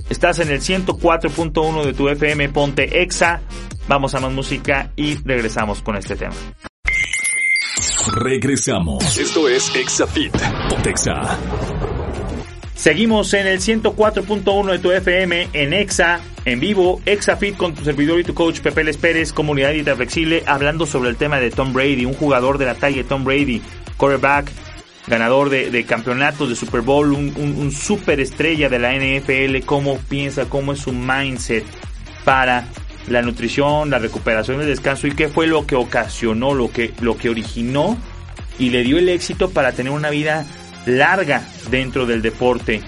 Estás 0.08 0.40
en 0.40 0.50
el 0.50 0.60
104.1 0.60 1.84
de 1.84 1.92
tu 1.92 2.08
FM, 2.08 2.48
ponte 2.48 3.02
Exa. 3.02 3.42
Vamos 3.86 4.14
a 4.14 4.20
más 4.20 4.32
música 4.32 4.90
y 4.96 5.16
regresamos 5.16 5.82
con 5.82 5.96
este 5.96 6.16
tema. 6.16 6.34
Regresamos. 8.06 9.18
Esto 9.18 9.48
es 9.48 9.74
Exafit. 9.74 10.34
Ponte 10.68 10.90
Exa. 10.90 11.38
Seguimos 12.74 13.34
en 13.34 13.46
el 13.46 13.60
104.1 13.60 14.72
de 14.72 14.78
tu 14.78 14.90
FM 14.90 15.48
en 15.52 15.72
Exa, 15.74 16.20
en 16.46 16.60
vivo, 16.60 17.02
ExaFit 17.04 17.56
con 17.56 17.74
tu 17.74 17.84
servidor 17.84 18.18
y 18.18 18.24
tu 18.24 18.32
coach 18.32 18.60
Pepe 18.60 18.84
Les 18.84 18.96
Pérez, 18.96 19.34
comunidad 19.34 19.72
flexible, 19.96 20.42
hablando 20.46 20.86
sobre 20.86 21.10
el 21.10 21.16
tema 21.16 21.38
de 21.40 21.50
Tom 21.50 21.74
Brady, 21.74 22.06
un 22.06 22.14
jugador 22.14 22.56
de 22.56 22.64
la 22.64 22.74
talla 22.74 22.96
de 22.96 23.04
Tom 23.04 23.22
Brady, 23.22 23.60
quarterback, 23.98 24.50
ganador 25.06 25.50
de, 25.50 25.84
campeonatos 25.84 26.48
de 26.48 26.56
Super 26.56 26.80
Bowl, 26.80 27.12
un, 27.12 27.34
un, 27.36 27.70
super 27.70 28.18
estrella 28.18 28.70
de 28.70 28.78
la 28.78 28.94
NFL, 28.94 29.66
cómo 29.66 29.98
piensa, 30.08 30.46
cómo 30.48 30.72
es 30.72 30.78
su 30.78 30.92
mindset 30.92 31.64
para 32.24 32.64
la 33.10 33.22
nutrición, 33.22 33.90
la 33.90 33.98
recuperación, 33.98 34.60
el 34.60 34.66
descanso 34.66 35.06
y 35.06 35.12
qué 35.12 35.28
fue 35.28 35.46
lo 35.46 35.66
que 35.66 35.74
ocasionó, 35.74 36.54
lo 36.54 36.70
que, 36.70 36.94
lo 37.00 37.18
que 37.18 37.28
originó 37.28 37.98
y 38.58 38.70
le 38.70 38.82
dio 38.82 38.98
el 38.98 39.08
éxito 39.08 39.50
para 39.50 39.72
tener 39.72 39.92
una 39.92 40.10
vida 40.10 40.46
larga 40.86 41.42
dentro 41.70 42.06
del 42.06 42.22
deporte 42.22 42.82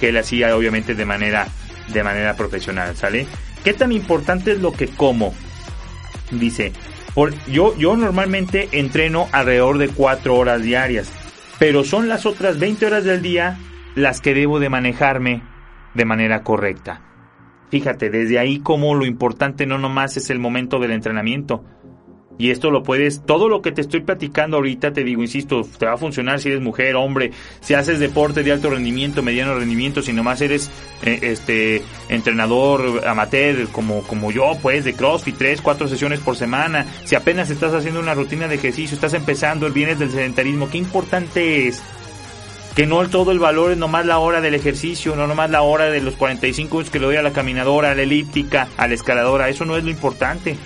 que 0.00 0.08
él 0.08 0.18
hacía 0.18 0.54
obviamente 0.56 0.94
de 0.94 1.04
manera 1.04 1.46
de 1.92 2.02
manera 2.02 2.36
profesional, 2.36 2.96
¿sale? 2.96 3.26
¿Qué 3.64 3.72
tan 3.74 3.92
importante 3.92 4.52
es 4.52 4.60
lo 4.60 4.72
que 4.72 4.88
como? 4.88 5.34
Dice, 6.30 6.72
por, 7.14 7.34
yo, 7.46 7.76
yo 7.76 7.96
normalmente 7.96 8.68
entreno 8.72 9.28
alrededor 9.32 9.78
de 9.78 9.88
4 9.88 10.34
horas 10.34 10.62
diarias, 10.62 11.12
pero 11.58 11.84
son 11.84 12.08
las 12.08 12.26
otras 12.26 12.58
20 12.58 12.86
horas 12.86 13.04
del 13.04 13.22
día 13.22 13.58
las 13.94 14.20
que 14.20 14.34
debo 14.34 14.58
de 14.58 14.70
manejarme 14.70 15.42
de 15.94 16.04
manera 16.04 16.42
correcta. 16.42 17.11
Fíjate, 17.72 18.10
desde 18.10 18.38
ahí 18.38 18.58
como 18.58 18.94
lo 18.94 19.06
importante 19.06 19.64
no 19.64 19.78
nomás 19.78 20.18
es 20.18 20.28
el 20.28 20.38
momento 20.38 20.78
del 20.78 20.90
entrenamiento, 20.90 21.64
y 22.36 22.50
esto 22.50 22.70
lo 22.70 22.82
puedes, 22.82 23.24
todo 23.24 23.48
lo 23.48 23.62
que 23.62 23.72
te 23.72 23.80
estoy 23.80 24.00
platicando 24.00 24.58
ahorita, 24.58 24.92
te 24.92 25.02
digo, 25.02 25.22
insisto, 25.22 25.62
te 25.78 25.86
va 25.86 25.94
a 25.94 25.96
funcionar 25.96 26.38
si 26.38 26.50
eres 26.50 26.60
mujer, 26.60 26.96
hombre, 26.96 27.30
si 27.62 27.72
haces 27.72 27.98
deporte 27.98 28.42
de 28.42 28.52
alto 28.52 28.68
rendimiento, 28.68 29.22
mediano 29.22 29.54
rendimiento, 29.54 30.02
si 30.02 30.12
nomás 30.12 30.42
eres 30.42 30.70
eh, 31.02 31.18
este 31.22 31.80
entrenador 32.10 33.08
amateur 33.08 33.66
como, 33.68 34.02
como 34.02 34.30
yo, 34.30 34.52
pues, 34.60 34.84
de 34.84 34.92
CrossFit, 34.92 35.38
tres, 35.38 35.62
cuatro 35.62 35.88
sesiones 35.88 36.20
por 36.20 36.36
semana, 36.36 36.84
si 37.04 37.14
apenas 37.14 37.48
estás 37.48 37.72
haciendo 37.72 38.00
una 38.00 38.12
rutina 38.12 38.48
de 38.48 38.56
ejercicio, 38.56 38.96
estás 38.96 39.14
empezando, 39.14 39.66
el 39.66 39.72
bienes 39.72 39.98
del 39.98 40.10
sedentarismo, 40.10 40.68
qué 40.68 40.76
importante 40.76 41.68
es 41.68 41.82
que 42.74 42.86
no 42.86 43.06
todo 43.08 43.32
el 43.32 43.38
valor 43.38 43.72
es 43.72 43.78
nomás 43.78 44.06
la 44.06 44.18
hora 44.18 44.40
del 44.40 44.54
ejercicio, 44.54 45.14
no 45.14 45.26
nomás 45.26 45.50
la 45.50 45.62
hora 45.62 45.86
de 45.86 46.00
los 46.00 46.14
45 46.16 46.74
minutos 46.74 46.90
que 46.90 46.98
le 46.98 47.06
doy 47.06 47.16
a 47.16 47.22
la 47.22 47.32
caminadora, 47.32 47.90
a 47.90 47.94
la 47.94 48.02
elíptica, 48.02 48.68
a 48.76 48.88
la 48.88 48.94
escaladora, 48.94 49.48
eso 49.48 49.64
no 49.64 49.76
es 49.76 49.84
lo 49.84 49.90
importante, 49.90 50.56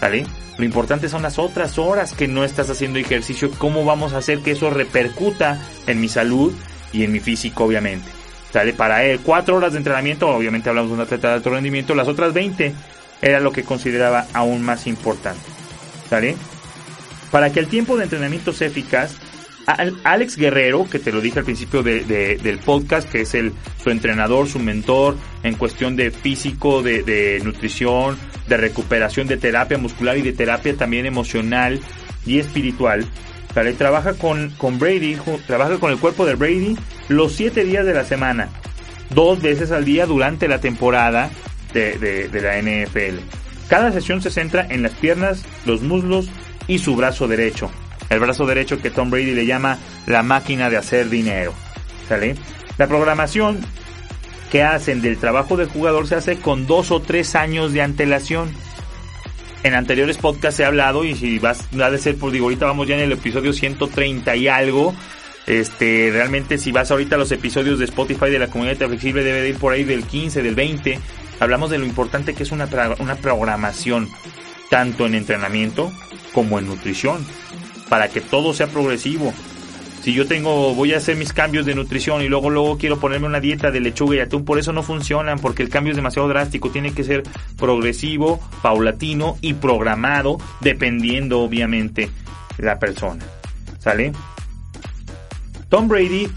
¿vale? 0.00 0.24
Lo 0.56 0.64
importante 0.64 1.10
son 1.10 1.22
las 1.22 1.38
otras 1.38 1.78
horas 1.78 2.14
que 2.14 2.28
no 2.28 2.42
estás 2.42 2.70
haciendo 2.70 2.98
ejercicio, 2.98 3.50
cómo 3.58 3.84
vamos 3.84 4.14
a 4.14 4.18
hacer 4.18 4.38
que 4.38 4.52
eso 4.52 4.70
repercuta 4.70 5.60
en 5.86 6.00
mi 6.00 6.08
salud 6.08 6.54
y 6.92 7.04
en 7.04 7.12
mi 7.12 7.20
físico, 7.20 7.64
obviamente. 7.64 8.08
¿Sale? 8.52 8.72
Para 8.72 9.04
él, 9.04 9.20
cuatro 9.22 9.56
horas 9.56 9.72
de 9.72 9.78
entrenamiento, 9.78 10.28
obviamente 10.28 10.70
hablamos 10.70 10.90
de 10.90 10.94
un 10.94 11.00
atleta 11.02 11.28
de 11.28 11.34
alto 11.34 11.50
rendimiento, 11.50 11.94
las 11.94 12.08
otras 12.08 12.32
20 12.32 12.72
era 13.20 13.40
lo 13.40 13.52
que 13.52 13.64
consideraba 13.64 14.26
aún 14.32 14.62
más 14.62 14.86
importante. 14.86 15.42
¿Sale? 16.08 16.36
Para 17.30 17.52
que 17.52 17.60
el 17.60 17.66
tiempo 17.66 17.98
de 17.98 18.04
entrenamiento 18.04 18.54
sea 18.54 18.68
eficaz, 18.68 19.14
Alex 19.66 20.36
Guerrero, 20.36 20.88
que 20.88 21.00
te 21.00 21.10
lo 21.10 21.20
dije 21.20 21.40
al 21.40 21.44
principio 21.44 21.82
del 21.82 22.58
podcast, 22.64 23.08
que 23.08 23.22
es 23.22 23.34
el, 23.34 23.52
su 23.82 23.90
entrenador, 23.90 24.48
su 24.48 24.60
mentor 24.60 25.16
en 25.42 25.54
cuestión 25.54 25.96
de 25.96 26.12
físico, 26.12 26.82
de, 26.82 27.40
nutrición, 27.44 28.16
de 28.46 28.56
recuperación, 28.56 29.26
de 29.26 29.36
terapia 29.36 29.76
muscular 29.76 30.16
y 30.16 30.22
de 30.22 30.32
terapia 30.32 30.76
también 30.76 31.04
emocional 31.04 31.80
y 32.24 32.38
espiritual. 32.38 33.04
¿vale? 33.56 33.72
Trabaja 33.72 34.14
con, 34.14 34.50
con 34.50 34.78
Brady, 34.78 35.18
trabaja 35.46 35.78
con 35.78 35.90
el 35.90 35.98
cuerpo 35.98 36.26
de 36.26 36.36
Brady 36.36 36.76
los 37.08 37.32
siete 37.32 37.64
días 37.64 37.84
de 37.84 37.94
la 37.94 38.04
semana, 38.04 38.48
dos 39.10 39.42
veces 39.42 39.72
al 39.72 39.84
día 39.84 40.06
durante 40.06 40.46
la 40.46 40.60
temporada 40.60 41.28
de, 41.72 41.98
de 41.98 42.40
la 42.40 42.56
NFL. 42.60 43.18
Cada 43.68 43.90
sesión 43.90 44.22
se 44.22 44.30
centra 44.30 44.64
en 44.70 44.84
las 44.84 44.92
piernas, 44.92 45.44
los 45.64 45.82
muslos 45.82 46.28
y 46.68 46.78
su 46.78 46.94
brazo 46.94 47.26
derecho 47.26 47.68
el 48.10 48.20
brazo 48.20 48.46
derecho 48.46 48.80
que 48.80 48.90
Tom 48.90 49.10
Brady 49.10 49.34
le 49.34 49.46
llama 49.46 49.78
la 50.06 50.22
máquina 50.22 50.70
de 50.70 50.76
hacer 50.76 51.08
dinero. 51.08 51.52
¿Sale? 52.08 52.36
La 52.78 52.86
programación 52.86 53.60
que 54.50 54.62
hacen 54.62 55.02
del 55.02 55.18
trabajo 55.18 55.56
del 55.56 55.68
jugador 55.68 56.06
se 56.06 56.14
hace 56.14 56.38
con 56.38 56.66
dos 56.66 56.90
o 56.90 57.00
tres 57.00 57.34
años 57.34 57.72
de 57.72 57.82
antelación. 57.82 58.50
En 59.62 59.74
anteriores 59.74 60.18
podcasts 60.18 60.60
he 60.60 60.64
hablado 60.64 61.04
y 61.04 61.14
si 61.16 61.38
vas 61.38 61.66
a 61.80 61.90
de 61.90 61.98
ser 61.98 62.16
por 62.16 62.30
digo 62.30 62.44
ahorita 62.44 62.66
vamos 62.66 62.86
ya 62.86 62.94
en 62.94 63.02
el 63.02 63.12
episodio 63.12 63.52
130 63.52 64.36
y 64.36 64.48
algo. 64.48 64.94
Este, 65.46 66.10
realmente 66.12 66.58
si 66.58 66.72
vas 66.72 66.90
ahorita 66.90 67.16
a 67.16 67.18
los 67.18 67.32
episodios 67.32 67.78
de 67.78 67.84
Spotify 67.86 68.30
de 68.30 68.38
la 68.38 68.48
comunidad 68.48 68.86
flexible 68.88 69.24
debe 69.24 69.40
de 69.40 69.50
ir 69.50 69.58
por 69.58 69.72
ahí 69.72 69.84
del 69.84 70.04
15, 70.04 70.42
del 70.42 70.54
20. 70.54 71.00
Hablamos 71.40 71.70
de 71.70 71.78
lo 71.78 71.84
importante 71.84 72.34
que 72.34 72.44
es 72.44 72.52
una, 72.52 72.68
una 72.98 73.16
programación, 73.16 74.08
tanto 74.70 75.06
en 75.06 75.14
entrenamiento 75.14 75.92
como 76.32 76.58
en 76.58 76.66
nutrición 76.66 77.26
para 77.88 78.08
que 78.08 78.20
todo 78.20 78.52
sea 78.52 78.66
progresivo. 78.66 79.32
Si 80.02 80.12
yo 80.12 80.26
tengo, 80.26 80.72
voy 80.74 80.94
a 80.94 80.98
hacer 80.98 81.16
mis 81.16 81.32
cambios 81.32 81.66
de 81.66 81.74
nutrición 81.74 82.22
y 82.22 82.28
luego 82.28 82.48
luego 82.48 82.78
quiero 82.78 83.00
ponerme 83.00 83.26
una 83.26 83.40
dieta 83.40 83.72
de 83.72 83.80
lechuga 83.80 84.16
y 84.16 84.20
atún, 84.20 84.44
por 84.44 84.58
eso 84.58 84.72
no 84.72 84.84
funcionan, 84.84 85.40
porque 85.40 85.64
el 85.64 85.68
cambio 85.68 85.90
es 85.90 85.96
demasiado 85.96 86.28
drástico, 86.28 86.70
tiene 86.70 86.92
que 86.92 87.02
ser 87.02 87.24
progresivo, 87.58 88.40
paulatino 88.62 89.36
y 89.40 89.54
programado, 89.54 90.38
dependiendo 90.60 91.40
obviamente 91.40 92.08
la 92.58 92.78
persona. 92.78 93.24
¿Sale? 93.80 94.12
Tom 95.68 95.88
Brady, 95.88 96.28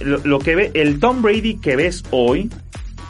lo, 0.00 0.38
que 0.38 0.54
ve, 0.54 0.70
el 0.74 0.98
Tom 0.98 1.20
Brady 1.20 1.56
que 1.56 1.76
ves 1.76 2.04
hoy, 2.10 2.50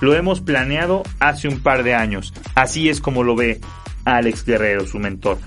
lo 0.01 0.15
hemos 0.15 0.41
planeado 0.41 1.05
hace 1.21 1.47
un 1.47 1.61
par 1.61 1.85
de 1.85 1.95
años. 1.95 2.35
Así 2.55 2.89
es 2.89 3.01
como 3.01 3.23
lo 3.23 3.37
ve 3.37 3.61
Alex 4.05 4.45
Guerrero, 4.45 4.87
su 4.87 4.99
mentor. 4.99 5.39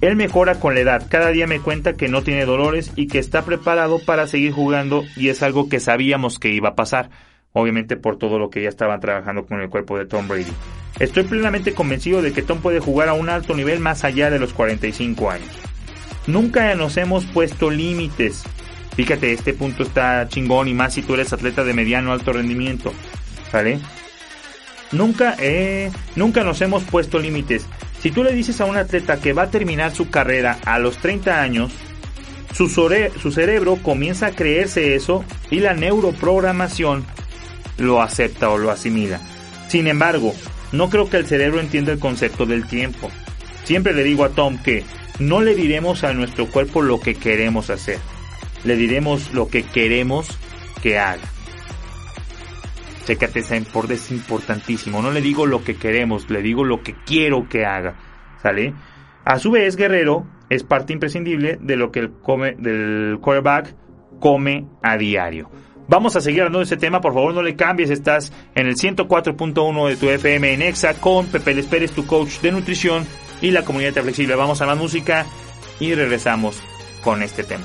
Él 0.00 0.14
mejora 0.14 0.60
con 0.60 0.74
la 0.74 0.80
edad, 0.80 1.06
cada 1.08 1.30
día 1.30 1.46
me 1.48 1.60
cuenta 1.60 1.94
que 1.94 2.08
no 2.08 2.22
tiene 2.22 2.44
dolores 2.44 2.92
y 2.94 3.08
que 3.08 3.18
está 3.18 3.44
preparado 3.44 3.98
para 3.98 4.28
seguir 4.28 4.52
jugando 4.52 5.04
y 5.16 5.28
es 5.28 5.42
algo 5.42 5.68
que 5.68 5.80
sabíamos 5.80 6.38
que 6.38 6.50
iba 6.50 6.70
a 6.70 6.74
pasar, 6.76 7.10
obviamente 7.52 7.96
por 7.96 8.16
todo 8.16 8.38
lo 8.38 8.48
que 8.48 8.62
ya 8.62 8.68
estaban 8.68 9.00
trabajando 9.00 9.44
con 9.44 9.60
el 9.60 9.68
cuerpo 9.68 9.98
de 9.98 10.06
Tom 10.06 10.28
Brady. 10.28 10.52
Estoy 11.00 11.24
plenamente 11.24 11.74
convencido 11.74 12.22
de 12.22 12.32
que 12.32 12.42
Tom 12.42 12.60
puede 12.60 12.78
jugar 12.78 13.08
a 13.08 13.14
un 13.14 13.28
alto 13.28 13.54
nivel 13.54 13.80
más 13.80 14.04
allá 14.04 14.30
de 14.30 14.38
los 14.38 14.52
45 14.52 15.30
años. 15.30 15.48
Nunca 16.28 16.74
nos 16.74 16.96
hemos 16.96 17.24
puesto 17.26 17.70
límites. 17.70 18.44
Fíjate, 18.94 19.32
este 19.32 19.54
punto 19.54 19.82
está 19.82 20.28
chingón 20.28 20.68
y 20.68 20.74
más 20.74 20.94
si 20.94 21.02
tú 21.02 21.14
eres 21.14 21.32
atleta 21.32 21.64
de 21.64 21.72
mediano 21.72 22.12
alto 22.12 22.32
rendimiento. 22.32 22.92
¿Vale? 23.52 23.80
Nunca, 24.92 25.36
eh, 25.38 25.90
nunca 26.16 26.44
nos 26.44 26.60
hemos 26.60 26.84
puesto 26.84 27.18
límites. 27.18 27.66
Si 28.02 28.10
tú 28.10 28.22
le 28.22 28.32
dices 28.32 28.60
a 28.60 28.64
un 28.64 28.76
atleta 28.76 29.20
que 29.20 29.32
va 29.32 29.42
a 29.42 29.50
terminar 29.50 29.94
su 29.94 30.08
carrera 30.10 30.58
a 30.64 30.78
los 30.78 30.98
30 30.98 31.40
años, 31.40 31.72
su, 32.54 32.68
su 32.68 33.32
cerebro 33.32 33.76
comienza 33.82 34.26
a 34.26 34.32
creerse 34.32 34.94
eso 34.94 35.24
y 35.50 35.60
la 35.60 35.74
neuroprogramación 35.74 37.04
lo 37.76 38.00
acepta 38.02 38.50
o 38.50 38.58
lo 38.58 38.70
asimila. 38.70 39.20
Sin 39.68 39.86
embargo, 39.86 40.34
no 40.72 40.90
creo 40.90 41.08
que 41.08 41.16
el 41.16 41.26
cerebro 41.26 41.60
entienda 41.60 41.92
el 41.92 41.98
concepto 41.98 42.46
del 42.46 42.66
tiempo. 42.66 43.10
Siempre 43.64 43.92
le 43.94 44.04
digo 44.04 44.24
a 44.24 44.30
Tom 44.30 44.58
que 44.58 44.84
no 45.18 45.40
le 45.40 45.54
diremos 45.54 46.04
a 46.04 46.12
nuestro 46.14 46.46
cuerpo 46.46 46.82
lo 46.82 47.00
que 47.00 47.14
queremos 47.14 47.70
hacer. 47.70 47.98
Le 48.64 48.76
diremos 48.76 49.32
lo 49.32 49.48
que 49.48 49.62
queremos 49.64 50.28
que 50.82 50.98
haga. 50.98 51.22
Chécate 53.08 53.40
esa 53.40 53.56
es 53.56 54.10
importantísimo. 54.10 55.00
No 55.00 55.10
le 55.10 55.22
digo 55.22 55.46
lo 55.46 55.64
que 55.64 55.76
queremos, 55.76 56.28
le 56.28 56.42
digo 56.42 56.62
lo 56.62 56.82
que 56.82 56.94
quiero 57.06 57.48
que 57.48 57.64
haga. 57.64 57.94
¿Sale? 58.42 58.74
A 59.24 59.38
su 59.38 59.50
vez, 59.50 59.76
Guerrero 59.76 60.26
es 60.50 60.62
parte 60.62 60.92
imprescindible 60.92 61.58
de 61.58 61.76
lo 61.76 61.90
que 61.90 62.00
el 62.00 62.12
come, 62.12 62.54
del 62.58 63.16
quarterback 63.22 63.74
come 64.20 64.66
a 64.82 64.98
diario. 64.98 65.50
Vamos 65.88 66.16
a 66.16 66.20
seguir 66.20 66.40
hablando 66.40 66.58
de 66.58 66.64
este 66.64 66.76
tema, 66.76 67.00
por 67.00 67.14
favor 67.14 67.32
no 67.32 67.42
le 67.42 67.56
cambies, 67.56 67.88
estás 67.88 68.30
en 68.54 68.66
el 68.66 68.76
104.1 68.76 69.88
de 69.88 69.96
tu 69.96 70.10
FM 70.10 70.52
en 70.52 70.60
Exa 70.60 70.92
con 71.00 71.28
Pepe 71.28 71.54
Les 71.54 71.64
Pérez, 71.64 71.92
tu 71.92 72.06
coach 72.06 72.42
de 72.42 72.52
nutrición 72.52 73.06
y 73.40 73.52
la 73.52 73.64
comunidad 73.64 74.02
flexible. 74.02 74.34
Vamos 74.34 74.60
a 74.60 74.66
la 74.66 74.74
música 74.74 75.24
y 75.80 75.94
regresamos 75.94 76.62
con 77.02 77.22
este 77.22 77.42
tema. 77.42 77.64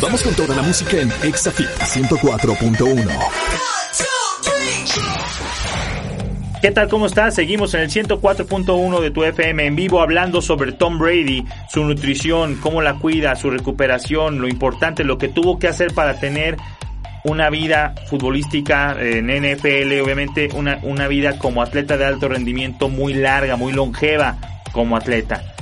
Vamos 0.00 0.22
con 0.22 0.34
toda 0.34 0.56
la 0.56 0.62
música 0.62 0.96
en 0.96 1.12
ExaFit 1.24 1.68
104.1. 1.68 3.77
¿Qué 6.60 6.72
tal? 6.72 6.88
¿Cómo 6.88 7.06
estás? 7.06 7.36
Seguimos 7.36 7.72
en 7.74 7.82
el 7.82 7.90
104.1 7.90 9.00
de 9.00 9.10
tu 9.12 9.22
FM 9.22 9.64
en 9.64 9.76
vivo 9.76 10.00
hablando 10.00 10.42
sobre 10.42 10.72
Tom 10.72 10.98
Brady, 10.98 11.44
su 11.70 11.84
nutrición, 11.84 12.56
cómo 12.56 12.82
la 12.82 12.94
cuida, 12.94 13.36
su 13.36 13.48
recuperación, 13.48 14.40
lo 14.40 14.48
importante, 14.48 15.04
lo 15.04 15.18
que 15.18 15.28
tuvo 15.28 15.60
que 15.60 15.68
hacer 15.68 15.94
para 15.94 16.18
tener 16.18 16.56
una 17.22 17.48
vida 17.48 17.94
futbolística 18.08 18.96
en 18.98 19.28
NFL, 19.28 20.00
obviamente 20.02 20.48
una, 20.52 20.80
una 20.82 21.06
vida 21.06 21.38
como 21.38 21.62
atleta 21.62 21.96
de 21.96 22.06
alto 22.06 22.28
rendimiento 22.28 22.88
muy 22.88 23.14
larga, 23.14 23.54
muy 23.54 23.72
longeva 23.72 24.36
como 24.72 24.96
atleta. 24.96 25.54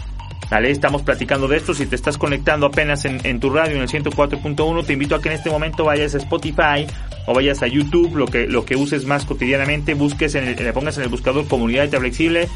¿Vale? 0.50 0.71
Estamos 0.71 1.02
platicando 1.02 1.49
de 1.49 1.56
esto. 1.56 1.75
Si 1.75 1.87
te 1.87 1.97
estás 1.97 2.18
conectando 2.18 2.66
apenas 2.66 3.04
en, 3.04 3.40
tu 3.40 3.50
radio 3.50 3.76
en 3.76 3.83
el 3.83 3.88
104.1, 3.88 4.87
te 4.87 4.92
invito 4.92 5.16
a 5.16 5.21
que 5.21 5.28
en 5.28 5.35
este 5.35 5.50
momento 5.50 5.85
vayas 5.85 6.14
a 6.14 6.18
Spotify 6.18 6.87
o 7.26 7.35
vayas 7.35 7.62
a 7.62 7.66
YouTube, 7.66 8.16
lo 8.16 8.26
que, 8.26 8.47
lo 8.47 8.64
que 8.64 8.76
uses 8.76 9.04
más 9.04 9.25
cotidianamente, 9.25 9.95
busques 9.95 10.35
en 10.35 10.56
le 10.56 10.73
pongas 10.73 10.97
en 10.97 11.04
el 11.04 11.09
buscador 11.09 11.46
Comunidad 11.46 11.88
de 11.88 11.98
Flexible, 11.98 12.48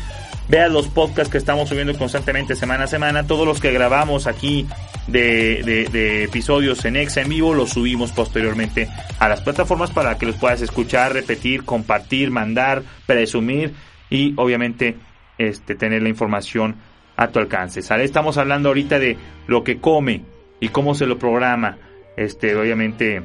veas 0.49 0.71
los 0.71 0.89
podcasts 0.89 1.31
que 1.31 1.39
estamos 1.39 1.69
subiendo 1.69 1.97
constantemente 1.97 2.57
semana 2.57 2.85
a 2.85 2.87
semana, 2.87 3.27
todos 3.27 3.47
los 3.47 3.61
que 3.61 3.73
grabamos 3.73 4.27
aquí 4.27 4.67
de, 5.07 5.89
de, 5.91 6.25
episodios 6.25 6.85
en 6.85 6.97
Exa 6.97 7.23
en 7.23 7.29
vivo 7.29 7.55
los 7.55 7.71
subimos 7.71 8.13
posteriormente 8.13 8.89
a 9.19 9.29
las 9.29 9.41
plataformas 9.41 9.91
para 9.91 10.17
que 10.19 10.27
los 10.27 10.37
puedas 10.37 10.61
escuchar, 10.61 11.13
repetir, 11.13 11.65
compartir, 11.65 12.31
mandar, 12.31 12.83
presumir 13.07 13.75
y 14.09 14.35
obviamente 14.37 14.97
este, 15.39 15.75
tener 15.75 16.03
la 16.03 16.09
información 16.09 16.77
a 17.17 17.29
tu 17.29 17.39
alcance. 17.39 17.83
¿sale? 17.83 18.05
Estamos 18.05 18.39
hablando 18.39 18.69
ahorita 18.69 18.99
de 18.99 19.17
lo 19.47 19.65
que 19.65 19.79
come 19.79 20.23
y 20.61 20.69
cómo 20.69 20.95
se 20.95 21.07
lo 21.07 21.19
programa. 21.19 21.79
Este, 22.17 22.55
obviamente, 22.57 23.23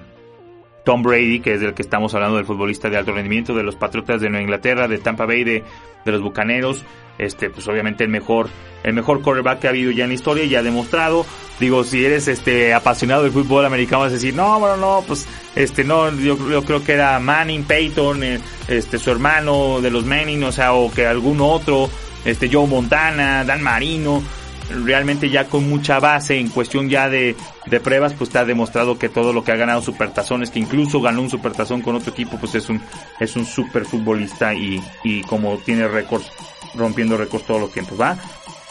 Tom 0.85 1.01
Brady, 1.03 1.41
que 1.41 1.55
es 1.55 1.61
del 1.61 1.73
que 1.73 1.81
estamos 1.81 2.13
hablando, 2.13 2.37
del 2.37 2.45
futbolista 2.45 2.89
de 2.89 2.97
alto 2.97 3.11
rendimiento, 3.11 3.53
de 3.53 3.63
los 3.63 3.75
Patriotas 3.75 4.21
de 4.21 4.29
Nueva 4.29 4.43
Inglaterra, 4.43 4.87
de 4.87 4.99
Tampa 4.99 5.25
Bay, 5.25 5.43
de, 5.43 5.63
de 6.05 6.11
los 6.11 6.21
Bucaneros. 6.21 6.85
Este, 7.17 7.49
pues 7.49 7.67
obviamente 7.67 8.03
el 8.03 8.09
mejor, 8.09 8.49
el 8.83 8.93
mejor 8.93 9.21
quarterback 9.21 9.59
que 9.59 9.67
ha 9.67 9.69
habido 9.69 9.91
ya 9.91 10.03
en 10.03 10.09
la 10.09 10.15
historia 10.15 10.43
y 10.43 10.55
ha 10.55 10.63
demostrado. 10.63 11.25
Digo, 11.59 11.83
si 11.83 12.05
eres 12.05 12.27
este 12.27 12.73
apasionado 12.73 13.23
del 13.23 13.31
fútbol 13.31 13.65
americano 13.65 14.01
vas 14.01 14.11
a 14.11 14.15
decir, 14.15 14.35
no, 14.35 14.59
bueno, 14.59 14.77
no, 14.77 15.03
pues 15.07 15.25
este 15.55 15.83
no, 15.83 16.11
yo, 16.11 16.37
yo 16.49 16.63
creo 16.63 16.83
que 16.83 16.93
era 16.93 17.19
Manning, 17.19 17.63
Peyton, 17.63 18.23
eh, 18.23 18.39
este 18.67 18.99
su 18.99 19.09
hermano 19.11 19.79
de 19.81 19.89
los 19.89 20.05
Manning, 20.05 20.43
o 20.43 20.51
sea, 20.51 20.73
o 20.73 20.91
que 20.91 21.07
algún 21.07 21.39
otro, 21.39 21.89
este 22.25 22.49
Joe 22.51 22.67
Montana, 22.67 23.45
Dan 23.45 23.63
Marino, 23.63 24.21
realmente 24.69 25.29
ya 25.29 25.45
con 25.45 25.69
mucha 25.69 25.99
base 25.99 26.39
en 26.39 26.49
cuestión 26.49 26.89
ya 26.89 27.09
de, 27.09 27.35
de 27.65 27.79
pruebas, 27.79 28.13
pues 28.13 28.29
está 28.29 28.45
demostrado 28.45 28.97
que 28.97 29.09
todo 29.09 29.33
lo 29.33 29.43
que 29.43 29.51
ha 29.51 29.55
ganado 29.55 29.81
Supertazones, 29.81 30.51
que 30.51 30.59
incluso 30.59 31.01
ganó 31.01 31.21
un 31.21 31.29
Supertazón 31.29 31.81
con 31.81 31.95
otro 31.95 32.11
equipo, 32.11 32.37
pues 32.37 32.55
es 32.55 32.69
un, 32.69 32.81
es 33.19 33.35
un 33.35 33.45
super 33.45 33.85
futbolista 33.85 34.53
y, 34.53 34.81
y 35.03 35.21
como 35.23 35.57
tiene 35.57 35.87
récords, 35.87 36.27
rompiendo 36.75 37.17
récords 37.17 37.45
todos 37.45 37.61
los 37.61 37.71
tiempos, 37.71 37.99
¿va? 37.99 38.17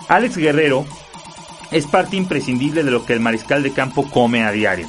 Alex 0.09 0.37
Guerrero 0.37 0.85
es 1.71 1.87
parte 1.87 2.17
imprescindible 2.17 2.83
de 2.83 2.91
lo 2.91 3.05
que 3.05 3.15
el 3.15 3.21
mariscal 3.21 3.63
de 3.63 3.73
campo 3.73 4.09
come 4.11 4.45
a 4.45 4.53
diario. 4.53 4.89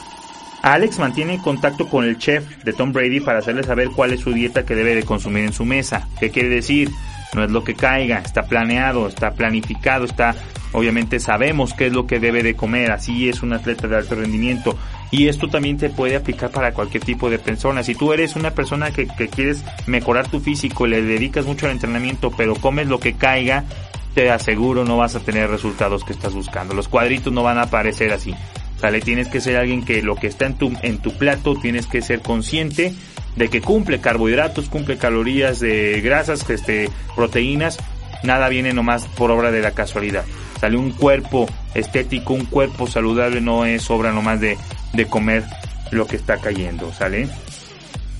Alex 0.61 0.97
mantiene 0.97 1.39
contacto 1.39 1.87
con 1.87 2.05
el 2.05 2.17
chef 2.17 2.63
de 2.63 2.73
Tom 2.73 2.91
Brady 2.91 3.19
para 3.19 3.37
hacerle 3.39 3.63
saber 3.63 3.89
cuál 3.89 4.13
es 4.13 4.21
su 4.21 4.33
dieta 4.33 4.65
que 4.65 4.73
debe 4.73 4.95
de 4.95 5.03
consumir 5.03 5.43
en 5.43 5.53
su 5.53 5.63
mesa. 5.63 6.07
¿Qué 6.19 6.31
quiere 6.31 6.49
decir? 6.49 6.89
No 7.35 7.43
es 7.43 7.51
lo 7.51 7.63
que 7.63 7.75
caiga, 7.75 8.19
está 8.19 8.43
planeado, 8.43 9.07
está 9.07 9.31
planificado, 9.33 10.05
está, 10.05 10.35
obviamente 10.71 11.19
sabemos 11.19 11.73
qué 11.73 11.87
es 11.87 11.93
lo 11.93 12.07
que 12.07 12.19
debe 12.19 12.41
de 12.41 12.55
comer, 12.55 12.91
así 12.91 13.29
es 13.29 13.43
un 13.43 13.53
atleta 13.53 13.87
de 13.87 13.97
alto 13.97 14.15
rendimiento. 14.15 14.77
Y 15.11 15.27
esto 15.27 15.49
también 15.49 15.79
se 15.79 15.89
puede 15.89 16.15
aplicar 16.15 16.49
para 16.49 16.73
cualquier 16.73 17.03
tipo 17.03 17.29
de 17.29 17.37
persona. 17.37 17.83
Si 17.83 17.93
tú 17.93 18.11
eres 18.11 18.35
una 18.35 18.51
persona 18.51 18.91
que, 18.91 19.07
que 19.07 19.27
quieres 19.27 19.63
mejorar 19.85 20.27
tu 20.27 20.39
físico, 20.39 20.87
le 20.87 21.01
dedicas 21.01 21.45
mucho 21.45 21.67
al 21.67 21.73
entrenamiento, 21.73 22.31
pero 22.31 22.55
comes 22.55 22.87
lo 22.87 22.99
que 22.99 23.13
caiga, 23.13 23.65
te 24.15 24.31
aseguro 24.31 24.85
no 24.85 24.97
vas 24.97 25.15
a 25.15 25.19
tener 25.19 25.49
resultados 25.49 26.03
que 26.03 26.13
estás 26.13 26.33
buscando. 26.33 26.73
Los 26.73 26.87
cuadritos 26.87 27.31
no 27.31 27.43
van 27.43 27.57
a 27.57 27.63
aparecer 27.63 28.11
así. 28.13 28.33
¿Sale? 28.79 28.99
Tienes 28.99 29.27
que 29.27 29.39
ser 29.39 29.57
alguien 29.57 29.85
que 29.85 30.01
lo 30.01 30.15
que 30.15 30.27
está 30.27 30.45
en 30.47 30.55
tu, 30.55 30.73
en 30.81 30.97
tu 30.97 31.17
plato 31.17 31.55
tienes 31.55 31.87
que 31.87 32.01
ser 32.01 32.21
consciente 32.21 32.93
de 33.35 33.49
que 33.49 33.61
cumple 33.61 33.99
carbohidratos, 33.99 34.69
cumple 34.69 34.97
calorías 34.97 35.59
de 35.59 36.01
grasas, 36.01 36.49
este, 36.49 36.89
proteínas, 37.15 37.77
nada 38.23 38.49
viene 38.49 38.73
nomás 38.73 39.05
por 39.07 39.31
obra 39.31 39.51
de 39.51 39.61
la 39.61 39.71
casualidad. 39.71 40.25
Sale 40.59 40.77
un 40.77 40.91
cuerpo 40.91 41.47
estético, 41.73 42.33
un 42.33 42.45
cuerpo 42.45 42.87
saludable 42.87 43.41
no 43.41 43.65
es 43.65 43.89
obra 43.89 44.11
nomás 44.11 44.39
de, 44.39 44.57
de 44.93 45.05
comer 45.05 45.43
lo 45.91 46.07
que 46.07 46.15
está 46.15 46.37
cayendo, 46.37 46.93
¿sale? 46.93 47.27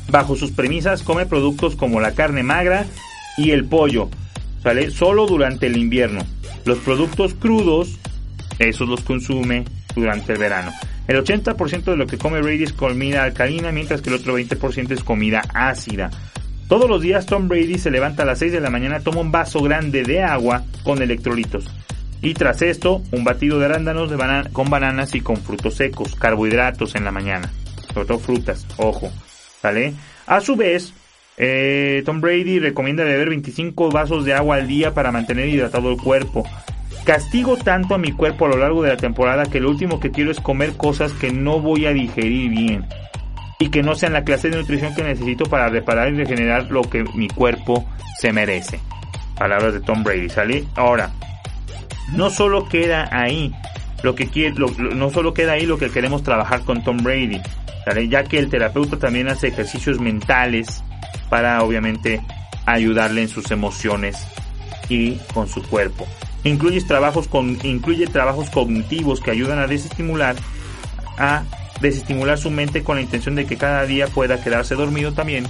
Bajo 0.10 0.36
sus 0.36 0.51
premisas 0.51 1.01
come 1.01 1.25
productos 1.25 1.75
como 1.75 1.99
la 1.99 2.12
carne 2.12 2.43
magra 2.43 2.86
y 3.38 3.51
el 3.51 3.65
pollo, 3.65 4.10
¿sale? 4.62 4.91
Solo 4.91 5.25
durante 5.25 5.67
el 5.67 5.78
invierno. 5.78 6.21
Los 6.65 6.80
productos 6.80 7.34
crudos, 7.34 7.97
esos 8.60 8.88
los 8.88 9.01
consume 9.01 9.65
durante 9.95 10.34
el 10.34 10.39
verano. 10.39 10.71
El 11.07 11.23
80% 11.23 11.83
de 11.83 11.97
lo 11.97 12.07
que 12.07 12.17
come 12.17 12.41
Brady 12.41 12.63
es 12.63 12.73
comida 12.73 13.23
alcalina, 13.23 13.71
mientras 13.71 14.01
que 14.01 14.09
el 14.09 14.15
otro 14.15 14.37
20% 14.39 14.91
es 14.91 15.03
comida 15.03 15.43
ácida. 15.53 16.09
Todos 16.67 16.89
los 16.89 17.01
días 17.01 17.27
Tom 17.27 17.47
Brady 17.47 17.77
se 17.77 17.91
levanta 17.91 18.23
a 18.23 18.25
las 18.25 18.39
6 18.39 18.51
de 18.51 18.59
la 18.59 18.71
mañana, 18.71 18.99
toma 18.99 19.21
un 19.21 19.31
vaso 19.31 19.61
grande 19.61 20.03
de 20.03 20.23
agua 20.23 20.63
con 20.83 21.01
electrolitos. 21.01 21.69
Y 22.23 22.33
tras 22.33 22.63
esto, 22.63 23.03
un 23.11 23.23
batido 23.23 23.59
de 23.59 23.65
arándanos 23.65 24.11
con 24.51 24.69
bananas 24.71 25.13
y 25.13 25.21
con 25.21 25.37
frutos 25.37 25.75
secos, 25.75 26.15
carbohidratos 26.15 26.95
en 26.95 27.05
la 27.05 27.11
mañana. 27.11 27.51
Sobre 27.93 28.07
todo 28.07 28.17
frutas, 28.17 28.65
ojo. 28.77 29.11
¿Vale? 29.61 29.93
A 30.25 30.41
su 30.41 30.55
vez, 30.55 30.91
eh, 31.37 32.01
Tom 32.03 32.19
Brady 32.19 32.57
recomienda 32.57 33.03
beber 33.03 33.29
25 33.29 33.91
vasos 33.91 34.25
de 34.25 34.33
agua 34.33 34.55
al 34.55 34.67
día 34.67 34.93
para 34.95 35.11
mantener 35.11 35.47
hidratado 35.49 35.91
el 35.91 35.97
cuerpo. 35.97 36.47
Castigo 37.05 37.55
tanto 37.55 37.93
a 37.93 37.99
mi 37.99 38.11
cuerpo 38.11 38.45
a 38.45 38.49
lo 38.49 38.57
largo 38.57 38.81
de 38.81 38.89
la 38.89 38.97
temporada 38.97 39.45
que 39.45 39.59
lo 39.59 39.69
último 39.69 39.99
que 39.99 40.09
quiero 40.09 40.31
es 40.31 40.39
comer 40.39 40.75
cosas 40.75 41.13
que 41.13 41.31
no 41.31 41.59
voy 41.59 41.85
a 41.85 41.93
digerir 41.93 42.49
bien 42.49 42.85
y 43.59 43.69
que 43.69 43.83
no 43.83 43.93
sean 43.93 44.13
la 44.13 44.23
clase 44.23 44.49
de 44.49 44.57
nutrición 44.57 44.95
que 44.95 45.03
necesito 45.03 45.45
para 45.45 45.69
reparar 45.69 46.11
y 46.11 46.17
regenerar 46.17 46.71
lo 46.71 46.81
que 46.81 47.03
mi 47.13 47.27
cuerpo 47.27 47.85
se 48.19 48.33
merece. 48.33 48.79
Palabras 49.37 49.73
de 49.73 49.81
Tom 49.81 50.03
Brady, 50.03 50.29
¿sale? 50.29 50.65
Ahora, 50.75 51.11
no 52.13 52.31
solo 52.31 52.67
queda 52.67 53.07
ahí 53.11 53.53
lo 54.01 54.15
que 54.15 54.27
quiere, 54.27 54.55
no 54.79 55.11
solo 55.11 55.33
queda 55.33 55.53
ahí 55.53 55.67
lo 55.67 55.77
que 55.77 55.91
queremos 55.91 56.23
trabajar 56.23 56.61
con 56.61 56.83
Tom 56.83 56.97
Brady. 56.97 57.39
ya 58.09 58.23
que 58.23 58.39
el 58.39 58.49
terapeuta 58.49 58.97
también 58.97 59.29
hace 59.29 59.49
ejercicios 59.49 59.99
mentales 59.99 60.83
para 61.29 61.61
obviamente 61.61 62.19
ayudarle 62.65 63.21
en 63.21 63.29
sus 63.29 63.51
emociones 63.51 64.17
y 64.89 65.17
con 65.33 65.47
su 65.47 65.61
cuerpo. 65.61 66.07
Incluye 66.45 66.79
trabajos, 66.81 67.27
con, 67.27 67.58
incluye 67.63 68.08
trabajos 68.08 68.49
cognitivos 68.51 69.19
que 69.19 69.31
ayudan 69.31 69.60
a 69.60 69.67
desestimular, 69.67 70.36
a 71.17 71.43
desestimular 71.81 72.38
su 72.38 72.51
mente 72.51 72.84
con 72.84 72.97
la 72.97 73.01
intención 73.01 73.36
de 73.36 73.45
que 73.45 73.58
cada 73.58 73.86
día 73.86 74.08
pueda 74.08 74.41
quedarse 74.41 74.75
dormido 74.75 75.12
también 75.12 75.45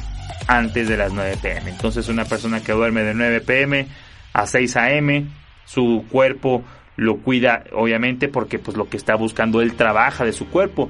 antes 0.48 0.88
de 0.88 0.98
las 0.98 1.12
9 1.12 1.38
pm. 1.42 1.70
Entonces 1.70 2.08
una 2.08 2.26
persona 2.26 2.62
que 2.64 2.72
duerme 2.72 3.04
de 3.04 3.14
9 3.14 3.42
pm 3.42 3.88
a 4.34 4.48
6 4.48 4.78
am, 4.78 5.30
su 5.66 6.06
cuerpo 6.10 6.64
lo 6.96 7.18
cuida 7.18 7.66
obviamente 7.74 8.30
porque 8.30 8.58
pues 8.58 8.78
lo 8.78 8.88
que 8.88 8.96
está 8.98 9.16
buscando 9.16 9.62
él 9.62 9.76
trabaja 9.76 10.24
de 10.24 10.32
su 10.32 10.48
cuerpo. 10.48 10.90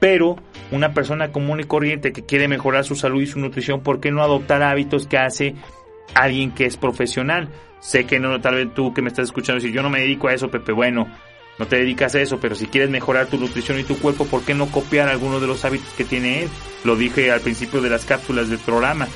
Pero 0.00 0.36
una 0.70 0.92
persona 0.92 1.30
común 1.30 1.60
y 1.60 1.64
corriente 1.64 2.12
que 2.12 2.24
quiere 2.26 2.48
mejorar 2.48 2.84
su 2.84 2.96
salud 2.96 3.22
y 3.22 3.26
su 3.26 3.38
nutrición, 3.38 3.82
¿por 3.82 4.00
qué 4.00 4.10
no 4.10 4.22
adoptar 4.22 4.62
hábitos 4.62 5.06
que 5.06 5.16
hace 5.16 5.54
alguien 6.14 6.52
que 6.52 6.66
es 6.66 6.76
profesional? 6.76 7.48
Sé 7.80 8.06
que 8.06 8.18
no, 8.18 8.40
tal 8.40 8.54
vez 8.56 8.74
tú 8.74 8.92
que 8.92 9.02
me 9.02 9.08
estás 9.08 9.26
escuchando, 9.26 9.60
si 9.60 9.72
yo 9.72 9.82
no 9.82 9.90
me 9.90 10.00
dedico 10.00 10.28
a 10.28 10.34
eso, 10.34 10.50
Pepe, 10.50 10.72
bueno, 10.72 11.06
no 11.58 11.66
te 11.66 11.76
dedicas 11.76 12.14
a 12.14 12.20
eso, 12.20 12.40
pero 12.40 12.54
si 12.54 12.66
quieres 12.66 12.90
mejorar 12.90 13.26
tu 13.26 13.38
nutrición 13.38 13.78
y 13.78 13.84
tu 13.84 13.98
cuerpo, 13.98 14.26
¿por 14.26 14.42
qué 14.42 14.54
no 14.54 14.66
copiar 14.66 15.08
algunos 15.08 15.40
de 15.40 15.46
los 15.46 15.64
hábitos 15.64 15.92
que 15.94 16.04
tiene 16.04 16.42
él? 16.42 16.48
Lo 16.82 16.96
dije 16.96 17.30
al 17.30 17.40
principio 17.40 17.80
de 17.80 17.90
las 17.90 18.04
cápsulas 18.04 18.48
del 18.48 18.58
programa. 18.58 19.06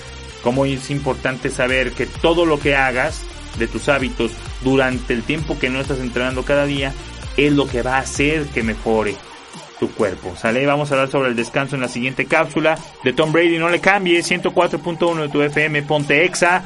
Cómo 0.43 0.65
es 0.65 0.91
importante 0.91 1.51
saber 1.51 1.93
que 1.93 2.07
todo 2.07 2.47
lo 2.47 2.61
que 2.61 2.77
hagas 2.77 3.25
de 3.59 3.67
tus 3.67 3.89
hábitos 3.89 4.33
durante 4.63 5.15
el 5.15 5.25
tiempo 5.25 5.59
que 5.59 5.69
no 5.69 5.81
estás 5.81 5.99
entrenando 5.99 6.45
cada 6.45 6.65
día 6.65 6.93
es 7.37 7.53
lo 7.53 7.67
que 7.67 7.83
va 7.83 7.97
a 7.97 8.01
hacer 8.01 8.47
que 8.47 8.63
mejore 8.63 9.17
tu 9.79 9.91
cuerpo. 9.91 10.35
¿Sale? 10.37 10.67
Vamos 10.67 10.91
a 10.91 10.95
hablar 10.95 11.11
sobre 11.11 11.31
el 11.31 11.37
descanso 11.37 11.75
en 11.75 11.83
la 11.83 11.89
siguiente 11.89 12.27
cápsula 12.27 12.79
de 13.05 13.13
Tom 13.13 13.33
Brady. 13.33 13.59
No 13.59 13.69
le 13.69 13.81
cambie, 13.81 14.21
104.1 14.21 15.23
de 15.23 15.29
tu 15.29 15.43
FM, 15.43 15.83
ponte 15.83 16.25
exa. 16.25 16.63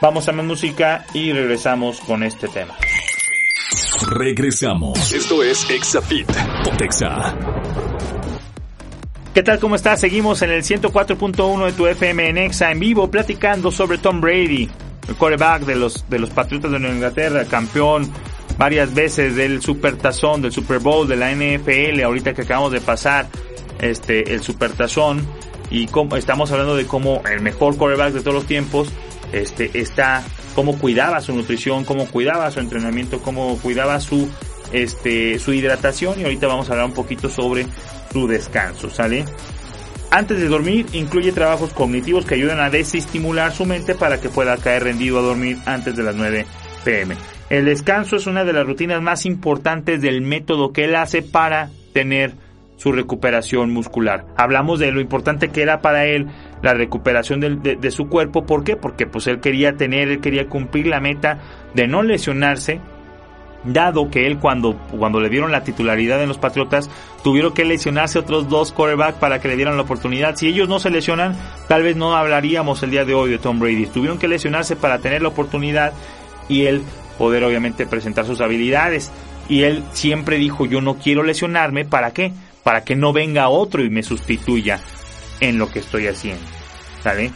Vamos 0.00 0.28
a 0.28 0.32
más 0.32 0.44
música 0.44 1.04
y 1.14 1.32
regresamos 1.32 2.00
con 2.00 2.22
este 2.22 2.48
tema. 2.48 2.74
Regresamos. 4.08 5.12
Esto 5.12 5.42
es 5.42 5.68
ExaFit. 5.70 6.30
Ponte 6.64 6.84
exa. 6.84 7.34
¿Qué 9.36 9.42
tal? 9.42 9.58
¿Cómo 9.58 9.76
estás? 9.76 10.00
Seguimos 10.00 10.40
en 10.40 10.50
el 10.50 10.62
104.1 10.62 11.66
de 11.66 11.72
tu 11.72 11.86
FM 11.86 12.28
en 12.28 12.38
Exa 12.38 12.70
en 12.70 12.80
vivo 12.80 13.10
platicando 13.10 13.70
sobre 13.70 13.98
Tom 13.98 14.18
Brady, 14.18 14.70
el 15.08 15.14
quarterback 15.14 15.64
de 15.64 15.76
los, 15.76 16.08
de 16.08 16.18
los 16.18 16.30
Patriotas 16.30 16.70
de 16.70 16.78
Nueva 16.78 16.94
Inglaterra, 16.94 17.44
campeón 17.44 18.10
varias 18.58 18.94
veces 18.94 19.36
del 19.36 19.62
Super 19.62 19.96
Tazón, 19.96 20.42
del 20.42 20.52
Super 20.52 20.78
Bowl, 20.78 21.06
de 21.06 21.16
la 21.16 21.30
NFL, 21.32 22.02
ahorita 22.02 22.34
que 22.34 22.42
acabamos 22.42 22.72
de 22.72 22.80
pasar 22.80 23.28
este 23.80 24.34
el 24.34 24.42
Super 24.42 24.72
Tazón 24.72 25.26
y 25.70 25.86
como, 25.86 26.16
estamos 26.16 26.50
hablando 26.52 26.76
de 26.76 26.86
cómo 26.86 27.22
el 27.30 27.40
mejor 27.40 27.76
quarterback 27.76 28.12
de 28.12 28.20
todos 28.20 28.34
los 28.34 28.46
tiempos 28.46 28.88
este 29.32 29.70
está 29.78 30.22
cómo 30.54 30.78
cuidaba 30.78 31.20
su 31.20 31.34
nutrición, 31.34 31.84
cómo 31.84 32.06
cuidaba 32.06 32.50
su 32.50 32.60
entrenamiento, 32.60 33.20
cómo 33.20 33.58
cuidaba 33.58 34.00
su 34.00 34.28
este 34.72 35.38
su 35.38 35.52
hidratación 35.52 36.20
y 36.20 36.24
ahorita 36.24 36.46
vamos 36.46 36.68
a 36.68 36.72
hablar 36.72 36.86
un 36.86 36.94
poquito 36.94 37.28
sobre 37.28 37.66
su 38.12 38.26
descanso, 38.26 38.88
¿sale? 38.88 39.24
Antes 40.10 40.38
de 40.38 40.48
dormir, 40.48 40.86
incluye 40.92 41.32
trabajos 41.32 41.72
cognitivos 41.72 42.24
que 42.24 42.36
ayudan 42.36 42.60
a 42.60 42.70
desestimular 42.70 43.52
su 43.52 43.66
mente 43.66 43.94
para 43.94 44.20
que 44.20 44.28
pueda 44.28 44.56
caer 44.56 44.84
rendido 44.84 45.18
a 45.18 45.22
dormir 45.22 45.58
antes 45.66 45.96
de 45.96 46.02
las 46.04 46.14
9 46.14 46.46
pm. 46.84 47.16
El 47.48 47.64
descanso 47.64 48.16
es 48.16 48.26
una 48.26 48.44
de 48.44 48.52
las 48.52 48.66
rutinas 48.66 49.00
más 49.00 49.24
importantes 49.24 50.02
del 50.02 50.20
método 50.20 50.72
que 50.72 50.84
él 50.84 50.96
hace 50.96 51.22
para 51.22 51.70
tener 51.92 52.34
su 52.76 52.92
recuperación 52.92 53.72
muscular. 53.72 54.26
Hablamos 54.36 54.80
de 54.80 54.90
lo 54.90 55.00
importante 55.00 55.48
que 55.48 55.62
era 55.62 55.80
para 55.80 56.06
él 56.06 56.26
la 56.62 56.74
recuperación 56.74 57.40
de, 57.40 57.90
su 57.90 58.08
cuerpo. 58.08 58.44
¿Por 58.44 58.64
qué? 58.64 58.76
Porque 58.76 59.06
pues 59.06 59.28
él 59.28 59.40
quería 59.40 59.76
tener, 59.76 60.08
él 60.08 60.20
quería 60.20 60.48
cumplir 60.48 60.88
la 60.88 61.00
meta 61.00 61.38
de 61.72 61.86
no 61.86 62.02
lesionarse, 62.02 62.80
dado 63.64 64.10
que 64.10 64.26
él 64.26 64.38
cuando, 64.38 64.76
cuando 64.98 65.20
le 65.20 65.28
dieron 65.28 65.52
la 65.52 65.62
titularidad 65.62 66.20
en 66.20 66.28
los 66.28 66.38
Patriotas, 66.38 66.90
tuvieron 67.22 67.54
que 67.54 67.64
lesionarse 67.64 68.18
otros 68.18 68.48
dos 68.48 68.72
quarterbacks 68.72 69.18
para 69.18 69.40
que 69.40 69.48
le 69.48 69.56
dieran 69.56 69.76
la 69.76 69.84
oportunidad. 69.84 70.34
Si 70.34 70.48
ellos 70.48 70.68
no 70.68 70.80
se 70.80 70.90
lesionan, 70.90 71.36
tal 71.68 71.84
vez 71.84 71.96
no 71.96 72.16
hablaríamos 72.16 72.82
el 72.82 72.90
día 72.90 73.04
de 73.04 73.14
hoy 73.14 73.30
de 73.30 73.38
Tom 73.38 73.60
Brady. 73.60 73.86
Tuvieron 73.86 74.18
que 74.18 74.28
lesionarse 74.28 74.74
para 74.74 74.98
tener 74.98 75.22
la 75.22 75.28
oportunidad 75.28 75.92
y 76.48 76.66
él 76.66 76.82
poder 77.18 77.44
obviamente 77.44 77.86
presentar 77.86 78.26
sus 78.26 78.40
habilidades. 78.40 79.10
Y 79.48 79.62
él 79.62 79.82
siempre 79.92 80.38
dijo, 80.38 80.66
yo 80.66 80.80
no 80.80 80.94
quiero 80.94 81.22
lesionarme, 81.22 81.84
¿para 81.84 82.12
qué? 82.12 82.32
Para 82.62 82.84
que 82.84 82.96
no 82.96 83.12
venga 83.12 83.48
otro 83.48 83.84
y 83.84 83.90
me 83.90 84.02
sustituya 84.02 84.80
en 85.40 85.58
lo 85.58 85.70
que 85.70 85.78
estoy 85.78 86.08
haciendo. 86.08 86.42
¿Sale? 87.02 87.30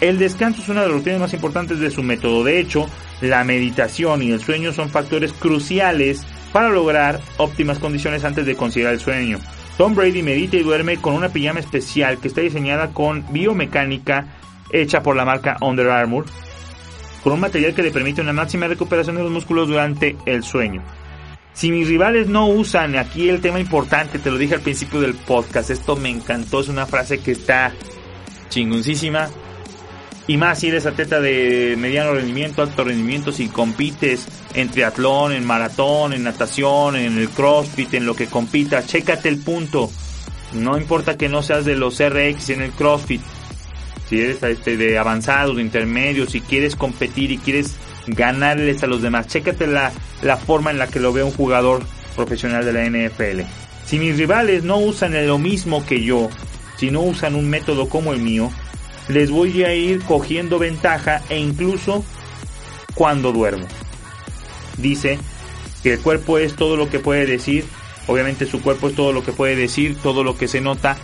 El 0.00 0.18
descanso 0.18 0.62
es 0.62 0.68
una 0.68 0.82
de 0.82 0.88
las 0.88 0.96
rutinas 0.96 1.20
más 1.20 1.34
importantes 1.34 1.78
de 1.78 1.90
su 1.90 2.02
método. 2.02 2.44
De 2.44 2.60
hecho, 2.60 2.86
la 3.20 3.44
meditación 3.44 4.22
y 4.22 4.30
el 4.30 4.40
sueño 4.40 4.72
son 4.72 4.90
factores 4.90 5.32
cruciales 5.32 6.22
para 6.52 6.68
lograr 6.70 7.20
óptimas 7.38 7.78
condiciones 7.78 8.24
antes 8.24 8.46
de 8.46 8.56
considerar 8.56 8.94
el 8.94 9.00
sueño. 9.00 9.38
Tom 9.76 9.94
Brady 9.94 10.22
medita 10.22 10.56
y 10.56 10.62
duerme 10.62 10.96
con 10.96 11.14
una 11.14 11.28
pijama 11.28 11.60
especial 11.60 12.18
que 12.18 12.28
está 12.28 12.40
diseñada 12.40 12.88
con 12.88 13.24
biomecánica 13.30 14.26
hecha 14.70 15.02
por 15.02 15.16
la 15.16 15.24
marca 15.24 15.58
Under 15.60 15.88
Armour 15.90 16.24
con 17.26 17.32
un 17.32 17.40
material 17.40 17.74
que 17.74 17.82
le 17.82 17.90
permite 17.90 18.20
una 18.20 18.32
máxima 18.32 18.68
recuperación 18.68 19.16
de 19.16 19.24
los 19.24 19.32
músculos 19.32 19.66
durante 19.66 20.16
el 20.26 20.44
sueño. 20.44 20.80
Si 21.54 21.72
mis 21.72 21.88
rivales 21.88 22.28
no 22.28 22.46
usan, 22.46 22.94
aquí 22.94 23.28
el 23.28 23.40
tema 23.40 23.58
importante, 23.58 24.20
te 24.20 24.30
lo 24.30 24.38
dije 24.38 24.54
al 24.54 24.60
principio 24.60 25.00
del 25.00 25.14
podcast, 25.14 25.70
esto 25.70 25.96
me 25.96 26.08
encantó, 26.08 26.60
es 26.60 26.68
una 26.68 26.86
frase 26.86 27.18
que 27.18 27.32
está 27.32 27.72
chingoncísima. 28.48 29.28
Y 30.28 30.36
más 30.36 30.60
si 30.60 30.68
eres 30.68 30.86
atleta 30.86 31.20
de 31.20 31.74
mediano 31.76 32.14
rendimiento, 32.14 32.62
alto 32.62 32.84
rendimiento, 32.84 33.32
si 33.32 33.48
compites 33.48 34.28
en 34.54 34.68
triatlón, 34.68 35.32
en 35.32 35.44
maratón, 35.44 36.12
en 36.12 36.22
natación, 36.22 36.94
en 36.94 37.18
el 37.18 37.28
crossfit, 37.30 37.92
en 37.94 38.06
lo 38.06 38.14
que 38.14 38.28
compitas, 38.28 38.86
chécate 38.86 39.28
el 39.28 39.40
punto. 39.40 39.90
No 40.52 40.78
importa 40.78 41.16
que 41.16 41.28
no 41.28 41.42
seas 41.42 41.64
de 41.64 41.74
los 41.74 42.00
RX 42.00 42.50
en 42.50 42.62
el 42.62 42.70
crossfit, 42.70 43.20
si 44.08 44.20
eres 44.20 44.42
este, 44.42 44.76
de 44.76 44.98
avanzados, 44.98 45.56
de 45.56 45.62
intermedios, 45.62 46.30
si 46.30 46.40
quieres 46.40 46.76
competir 46.76 47.30
y 47.30 47.38
quieres 47.38 47.74
ganarles 48.06 48.82
a 48.82 48.86
los 48.86 49.02
demás, 49.02 49.26
chécate 49.26 49.66
la, 49.66 49.92
la 50.22 50.36
forma 50.36 50.70
en 50.70 50.78
la 50.78 50.86
que 50.86 51.00
lo 51.00 51.12
ve 51.12 51.22
un 51.22 51.32
jugador 51.32 51.82
profesional 52.14 52.64
de 52.64 52.72
la 52.72 52.84
NFL. 52.84 53.42
Si 53.84 53.98
mis 53.98 54.16
rivales 54.16 54.62
no 54.62 54.78
usan 54.78 55.26
lo 55.26 55.38
mismo 55.38 55.84
que 55.84 56.02
yo, 56.02 56.28
si 56.76 56.90
no 56.90 57.02
usan 57.02 57.34
un 57.34 57.48
método 57.48 57.88
como 57.88 58.12
el 58.12 58.20
mío, 58.20 58.50
les 59.08 59.30
voy 59.30 59.64
a 59.64 59.74
ir 59.74 60.02
cogiendo 60.02 60.58
ventaja 60.58 61.22
e 61.28 61.38
incluso 61.38 62.04
cuando 62.94 63.32
duermo. 63.32 63.66
Dice 64.78 65.18
que 65.82 65.94
el 65.94 66.00
cuerpo 66.00 66.38
es 66.38 66.54
todo 66.54 66.76
lo 66.76 66.88
que 66.90 66.98
puede 66.98 67.26
decir, 67.26 67.64
obviamente 68.06 68.46
su 68.46 68.60
cuerpo 68.60 68.88
es 68.88 68.94
todo 68.94 69.12
lo 69.12 69.24
que 69.24 69.32
puede 69.32 69.56
decir, 69.56 69.96
todo 70.00 70.22
lo 70.22 70.36
que 70.36 70.48
se 70.48 70.60
nota 70.60 70.96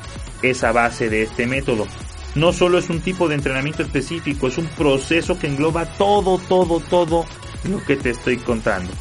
es 0.42 0.62
a 0.64 0.72
base 0.72 1.08
de 1.08 1.22
este 1.22 1.46
método 1.46 1.86
no 2.34 2.52
solo 2.52 2.78
es 2.78 2.88
un 2.90 3.00
tipo 3.00 3.28
de 3.28 3.34
entrenamiento 3.34 3.82
específico, 3.82 4.48
es 4.48 4.58
un 4.58 4.66
proceso 4.66 5.38
que 5.38 5.48
engloba 5.48 5.86
todo, 5.86 6.38
todo, 6.38 6.80
todo 6.80 7.26
lo 7.64 7.84
que 7.84 7.96
te 7.96 8.10
estoy 8.10 8.38
contando. 8.38 8.92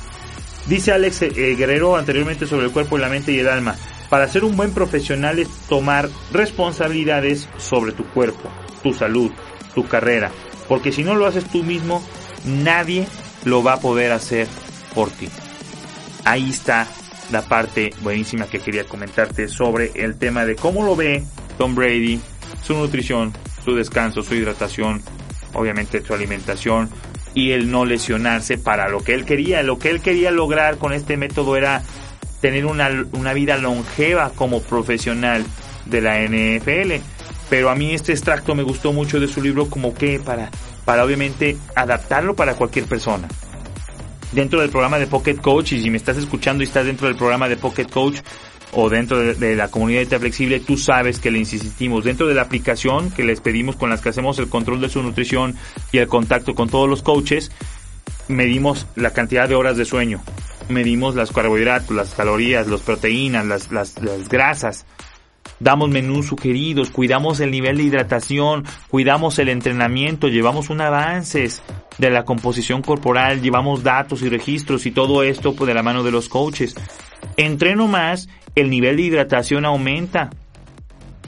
Dice 0.68 0.92
Alex 0.92 1.24
eh, 1.24 1.56
Guerrero 1.56 1.96
anteriormente 1.96 2.46
sobre 2.46 2.68
el 2.68 2.72
cuerpo, 2.72 2.98
la 2.98 3.10
mente 3.10 3.32
y 3.32 3.40
el 3.40 3.48
alma. 3.48 3.76
Para 4.10 4.28
ser 4.28 4.44
un 4.44 4.58
buen 4.58 4.74
profesional 4.74 5.40
es 5.40 5.50
tomar 5.70 6.10
responsabilidades 6.32 7.48
sobre 7.58 7.94
tu 7.94 8.06
cuerpo, 8.06 8.50
tu 8.84 8.94
salud, 8.94 9.32
tu 9.74 9.88
carrera. 9.88 10.32
Porque 10.68 10.92
si 10.92 11.04
no 11.04 11.16
lo 11.16 11.26
haces 11.26 11.46
tú 11.46 11.64
mismo, 11.64 12.04
nadie 12.46 13.08
lo 13.46 13.64
va 13.64 13.74
a 13.74 13.80
poder 13.80 14.12
hacer 14.12 14.48
por 14.94 15.10
ti. 15.10 15.30
Ahí 16.26 16.50
está 16.50 16.88
la 17.32 17.42
parte 17.42 17.92
buenísima 18.02 18.46
que 18.46 18.60
quería 18.60 18.84
comentarte 18.84 19.48
sobre 19.48 19.92
el 19.96 20.18
tema 20.18 20.46
de 20.46 20.56
cómo 20.56 20.84
lo 20.84 20.96
ve 20.96 21.24
Tom 21.58 21.74
Brady, 21.74 22.20
su 22.62 22.74
nutrición, 22.74 23.34
su 23.64 23.76
descanso, 23.76 24.24
su 24.24 24.36
hidratación, 24.36 25.02
obviamente 25.54 26.04
su 26.04 26.14
alimentación 26.14 26.90
y 27.34 27.52
el 27.52 27.72
no 27.72 27.86
lesionarse 27.86 28.58
para 28.58 28.90
lo 28.90 29.04
que 29.04 29.14
él 29.14 29.26
quería. 29.26 29.64
Lo 29.64 29.80
que 29.80 29.90
él 29.90 30.02
quería 30.02 30.32
lograr 30.32 30.78
con 30.78 30.94
este 30.94 31.18
método 31.18 31.56
era 31.56 31.84
tener 32.42 32.66
una, 32.66 32.90
una 33.14 33.34
vida 33.34 33.58
longeva 33.58 34.32
como 34.36 34.62
profesional 34.62 35.46
de 35.86 36.02
la 36.02 36.20
NFL. 36.20 37.04
Pero 37.50 37.70
a 37.70 37.76
mí 37.76 37.94
este 37.94 38.12
extracto 38.14 38.56
me 38.56 38.64
gustó 38.64 38.94
mucho 38.94 39.20
de 39.20 39.28
su 39.28 39.42
libro 39.42 39.70
como 39.70 39.94
que 39.94 40.20
para, 40.20 40.50
para 40.86 41.04
obviamente 41.04 41.58
adaptarlo 41.76 42.36
para 42.36 42.56
cualquier 42.56 42.86
persona. 42.86 43.28
Dentro 44.32 44.62
del 44.62 44.70
programa 44.70 44.98
de 44.98 45.08
Pocket 45.08 45.36
Coach, 45.36 45.74
y 45.74 45.82
si 45.82 45.90
me 45.90 45.98
estás 45.98 46.16
escuchando 46.16 46.64
y 46.64 46.68
estás 46.68 46.86
dentro 46.86 47.08
del 47.08 47.18
programa 47.18 47.50
de 47.50 47.58
Pocket 47.58 47.88
Coach, 47.88 48.20
o 48.74 48.90
dentro 48.90 49.20
de, 49.20 49.56
la 49.56 49.70
comunidad 49.70 50.08
de 50.08 50.20
flexible, 50.20 50.60
tú 50.60 50.78
sabes 50.78 51.20
que 51.20 51.32
le 51.32 51.40
insistimos. 51.40 52.04
Dentro 52.04 52.28
de 52.28 52.36
la 52.36 52.44
aplicación 52.44 53.12
que 53.12 53.24
les 53.24 53.42
pedimos 53.42 53.76
con 53.76 53.90
las 53.90 54.02
que 54.02 54.10
hacemos 54.10 54.40
el 54.40 54.50
control 54.50 54.82
de 54.82 54.90
su 54.90 55.04
nutrición 55.04 55.56
y 55.92 55.98
el 55.98 56.08
contacto 56.08 56.56
con 56.56 56.70
todos 56.70 56.90
los 56.90 57.02
coaches, 57.02 57.52
medimos 58.28 58.88
la 58.96 59.12
cantidad 59.12 59.50
de 59.50 59.56
horas 59.56 59.78
de 59.78 59.86
sueño, 59.86 60.22
medimos 60.70 61.16
las 61.16 61.32
carbohidratos, 61.32 61.96
las 61.96 62.14
calorías, 62.14 62.68
las 62.68 62.82
proteínas, 62.82 63.46
las, 63.46 63.72
las, 63.72 64.02
las 64.02 64.30
grasas. 64.30 64.86
damos 65.60 65.90
menús 65.90 66.28
sugeridos, 66.28 66.92
cuidamos 66.92 67.42
el 67.42 67.52
nivel 67.52 67.78
de 67.78 67.84
hidratación, 67.84 68.66
cuidamos 68.88 69.38
el 69.40 69.50
entrenamiento, 69.50 70.28
llevamos 70.28 70.70
un 70.70 70.80
avances 70.82 71.62
de 71.98 72.10
la 72.10 72.24
composición 72.24 72.82
corporal, 72.82 73.42
llevamos 73.42 73.84
datos 73.84 74.22
y 74.22 74.30
registros 74.30 74.86
y 74.86 74.92
todo 74.92 75.24
esto 75.24 75.56
pues, 75.56 75.68
de 75.68 75.74
la 75.74 75.84
mano 75.84 76.04
de 76.04 76.12
los 76.12 76.30
coaches. 76.30 76.76
Entreno 77.38 77.88
más, 77.88 78.28
el 78.56 78.70
nivel 78.70 78.98
de 78.98 79.04
hidratación 79.04 79.66
aumenta. 79.66 80.30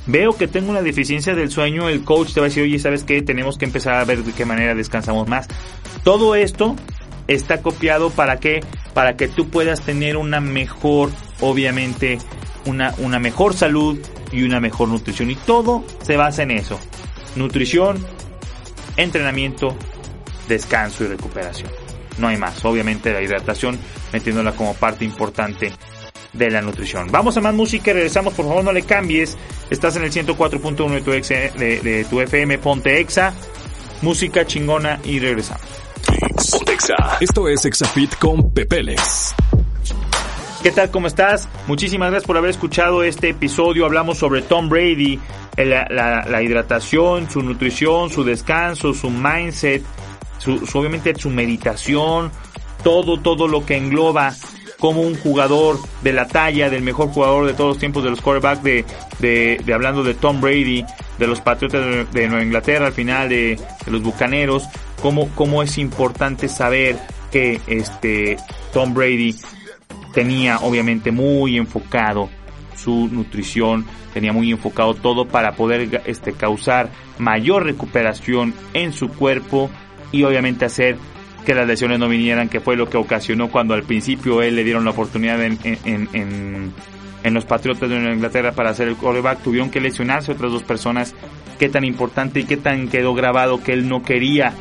Veo 0.05 0.35
que 0.35 0.47
tengo 0.47 0.69
una 0.69 0.81
deficiencia 0.81 1.33
del 1.33 1.49
sueño, 1.49 1.87
el 1.87 2.03
coach 2.03 2.33
te 2.33 2.41
va 2.41 2.47
a 2.47 2.49
decir, 2.49 2.63
oye, 2.63 2.77
¿sabes 2.77 3.03
qué? 3.03 3.21
Tenemos 3.21 3.57
que 3.57 3.65
empezar 3.65 3.95
a 3.95 4.03
ver 4.03 4.23
de 4.23 4.33
qué 4.33 4.45
manera 4.45 4.75
descansamos 4.75 5.27
más. 5.29 5.47
Todo 6.03 6.35
esto 6.35 6.75
está 7.27 7.61
copiado 7.61 8.09
para 8.09 8.39
que, 8.39 8.61
para 8.93 9.15
que 9.15 9.29
tú 9.29 9.49
puedas 9.49 9.81
tener 9.81 10.17
una 10.17 10.41
mejor, 10.41 11.09
obviamente, 11.39 12.17
una, 12.65 12.93
una 12.97 13.19
mejor 13.19 13.53
salud 13.53 13.97
y 14.33 14.43
una 14.43 14.59
mejor 14.59 14.89
nutrición. 14.89 15.31
Y 15.31 15.35
todo 15.35 15.85
se 16.01 16.17
basa 16.17 16.43
en 16.43 16.51
eso. 16.51 16.77
Nutrición, 17.37 18.05
entrenamiento, 18.97 19.77
descanso 20.49 21.05
y 21.05 21.07
recuperación. 21.07 21.71
No 22.17 22.27
hay 22.27 22.37
más. 22.37 22.63
Obviamente 22.65 23.13
la 23.13 23.21
hidratación 23.21 23.79
metiéndola 24.11 24.51
como 24.51 24.73
parte 24.73 25.05
importante 25.05 25.71
de 26.33 26.51
la 26.51 26.61
nutrición. 26.61 27.09
Vamos 27.11 27.37
a 27.37 27.41
más 27.41 27.53
música 27.53 27.91
y 27.91 27.93
regresamos. 27.93 28.33
Por 28.33 28.45
favor 28.45 28.63
no 28.63 28.71
le 28.71 28.83
cambies. 28.83 29.37
Estás 29.69 29.95
en 29.95 30.03
el 30.03 30.11
104.1 30.11 30.89
de 30.89 31.01
tu, 31.01 31.11
de, 31.11 31.79
de 31.79 32.05
tu 32.05 32.19
FM 32.19 32.57
Ponte 32.57 32.99
Exa. 32.99 33.33
Música 34.01 34.45
chingona 34.45 34.99
y 35.03 35.19
regresamos. 35.19 35.83
Esto 37.21 37.47
es 37.47 37.65
Exafit 37.65 38.15
con 38.17 38.51
Pepeles. 38.51 39.33
¿Qué 40.61 40.71
tal? 40.71 40.91
¿Cómo 40.91 41.07
estás? 41.07 41.49
Muchísimas 41.67 42.09
gracias 42.09 42.25
por 42.27 42.37
haber 42.37 42.49
escuchado 42.49 43.03
este 43.03 43.29
episodio. 43.29 43.85
Hablamos 43.85 44.17
sobre 44.17 44.41
Tom 44.41 44.69
Brady, 44.69 45.19
la, 45.57 46.41
hidratación, 46.41 47.29
su 47.29 47.41
nutrición, 47.41 48.09
su 48.09 48.23
descanso, 48.23 48.93
su 48.93 49.09
mindset, 49.09 49.83
su, 50.37 50.63
obviamente 50.73 51.13
su 51.15 51.29
meditación, 51.29 52.31
todo, 52.83 53.19
todo 53.19 53.47
lo 53.47 53.65
que 53.65 53.75
engloba 53.75 54.33
como 54.83 54.99
un 54.99 55.15
jugador 55.15 55.79
de 56.01 56.11
la 56.11 56.27
talla 56.27 56.69
del 56.69 56.81
mejor 56.81 57.07
jugador 57.07 57.45
de 57.45 57.53
todos 57.53 57.69
los 57.69 57.77
tiempos 57.77 58.03
de 58.03 58.09
los 58.09 58.19
quarterbacks 58.19 58.63
de, 58.63 58.83
de, 59.19 59.73
hablando 59.73 60.03
de 60.03 60.13
Tom 60.13 60.41
Brady, 60.41 60.83
de 61.17 61.25
los 61.25 61.39
Patriotas 61.39 62.11
de, 62.11 62.27
Nueva 62.27 62.43
Inglaterra, 62.43 62.87
al 62.87 62.91
final 62.91 63.29
de, 63.29 63.57
los 63.85 64.03
Bucaneros, 64.03 64.67
cómo, 65.01 65.29
cómo 65.35 65.63
es 65.63 65.77
importante 65.77 66.49
saber 66.49 66.99
que 67.31 67.61
este 67.65 68.35
Tom 68.73 68.93
Brady 68.93 69.37
tenía 70.13 70.57
obviamente 70.57 71.13
muy 71.13 71.55
enfocado 71.55 72.27
su 72.75 73.07
nutrición, 73.09 73.85
tenía 74.13 74.33
muy 74.33 74.51
enfocado 74.51 74.95
todo 74.95 75.29
para 75.29 75.55
poder 75.55 76.01
este, 76.07 76.33
causar 76.33 76.89
mayor 77.19 77.63
recuperación 77.63 78.53
en 78.73 78.91
su 78.91 79.07
cuerpo 79.07 79.69
y 80.11 80.23
obviamente 80.23 80.65
hacer 80.65 80.97
que 81.45 81.53
las 81.53 81.67
lesiones 81.67 81.99
no 81.99 82.09
vinieran, 82.09 82.49
que 82.49 82.59
fue 82.59 82.75
lo 82.75 82.89
que 82.89 82.97
ocasionó 82.97 83.49
cuando 83.49 83.73
al 83.73 83.83
principio 83.83 84.41
él 84.41 84.55
le 84.55 84.63
dieron 84.63 84.85
la 84.85 84.91
oportunidad 84.91 85.41
en, 85.43 85.57
en, 85.63 86.09
en, 87.23 87.33
los 87.33 87.45
Patriotas 87.45 87.89
de 87.89 87.95
Inglaterra 87.95 88.51
para 88.51 88.71
hacer 88.71 88.87
el 88.87 88.95
quarterback, 88.95 89.41
tuvieron 89.41 89.69
que 89.69 89.79
lesionarse 89.79 90.31
otras 90.31 90.51
dos 90.51 90.63
personas, 90.63 91.15
qué 91.57 91.69
tan 91.69 91.83
importante 91.83 92.41
y 92.41 92.43
qué 92.43 92.57
tan 92.57 92.87
quedó 92.87 93.13
grabado 93.13 93.63
que 93.63 93.73
él 93.73 93.87
no 93.87 94.03
quería 94.03 94.53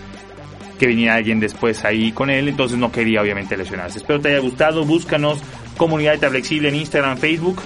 que 0.79 0.87
viniera 0.87 1.15
alguien 1.15 1.39
después 1.39 1.85
ahí 1.85 2.13
con 2.13 2.31
él, 2.31 2.49
entonces 2.49 2.79
no 2.79 2.91
quería 2.91 3.23
obviamente 3.23 3.57
lesionarse. 3.57 3.99
Espero 3.99 4.21
te 4.21 4.31
haya 4.31 4.41
gustado, 4.41 4.85
búscanos 4.85 5.41
Comunidad 5.77 6.19
de 6.19 6.29
Flexible 6.29 6.69
en 6.69 6.77
Instagram, 6.77 7.19
Facebook. 7.19 7.61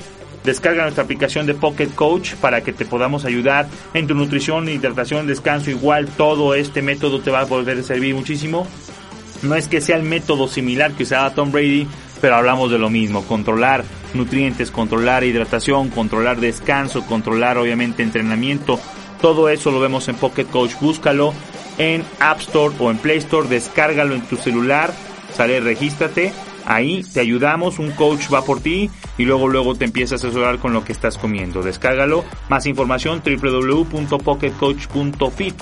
Descarga 0.44 0.82
nuestra 0.82 1.04
aplicación 1.04 1.44
de 1.44 1.54
Pocket 1.54 1.88
Coach 1.88 2.34
para 2.34 2.62
que 2.62 2.72
te 2.72 2.84
podamos 2.84 3.24
ayudar 3.24 3.66
en 3.94 4.06
tu 4.06 4.14
nutrición, 4.14 4.68
hidratación, 4.68 5.26
descanso. 5.26 5.70
Igual 5.70 6.06
todo 6.06 6.54
este 6.54 6.82
método 6.82 7.20
te 7.20 7.30
va 7.30 7.42
a 7.42 7.46
poder 7.46 7.82
servir 7.82 8.14
muchísimo. 8.14 8.66
No 9.42 9.54
es 9.54 9.68
que 9.68 9.80
sea 9.80 9.96
el 9.96 10.02
método 10.02 10.48
similar 10.48 10.92
que 10.92 11.04
usaba 11.04 11.34
Tom 11.34 11.52
Brady, 11.52 11.86
pero 12.20 12.36
hablamos 12.36 12.70
de 12.70 12.78
lo 12.78 12.90
mismo. 12.90 13.24
Controlar 13.24 13.84
nutrientes, 14.14 14.70
controlar 14.70 15.24
hidratación, 15.24 15.90
controlar 15.90 16.40
descanso, 16.40 17.04
controlar 17.06 17.58
obviamente 17.58 18.02
entrenamiento. 18.02 18.80
Todo 19.20 19.48
eso 19.48 19.70
lo 19.70 19.80
vemos 19.80 20.08
en 20.08 20.16
Pocket 20.16 20.46
Coach. 20.46 20.72
Búscalo 20.80 21.32
en 21.78 22.04
App 22.20 22.40
Store 22.40 22.74
o 22.78 22.90
en 22.90 22.98
Play 22.98 23.18
Store, 23.18 23.48
descárgalo 23.48 24.14
en 24.14 24.20
tu 24.22 24.36
celular, 24.36 24.92
sale, 25.34 25.58
regístrate, 25.60 26.32
ahí 26.64 27.04
te 27.12 27.20
ayudamos, 27.20 27.78
un 27.78 27.90
coach 27.92 28.32
va 28.32 28.42
por 28.44 28.60
ti 28.60 28.90
y 29.18 29.24
luego 29.24 29.48
luego 29.48 29.74
te 29.74 29.84
empiezas 29.84 30.24
a 30.24 30.28
asesorar 30.28 30.58
con 30.58 30.72
lo 30.72 30.84
que 30.84 30.92
estás 30.92 31.18
comiendo. 31.18 31.62
Descárgalo, 31.62 32.24
más 32.48 32.64
información 32.66 33.20
www.pocketcoach.fit 33.24 35.54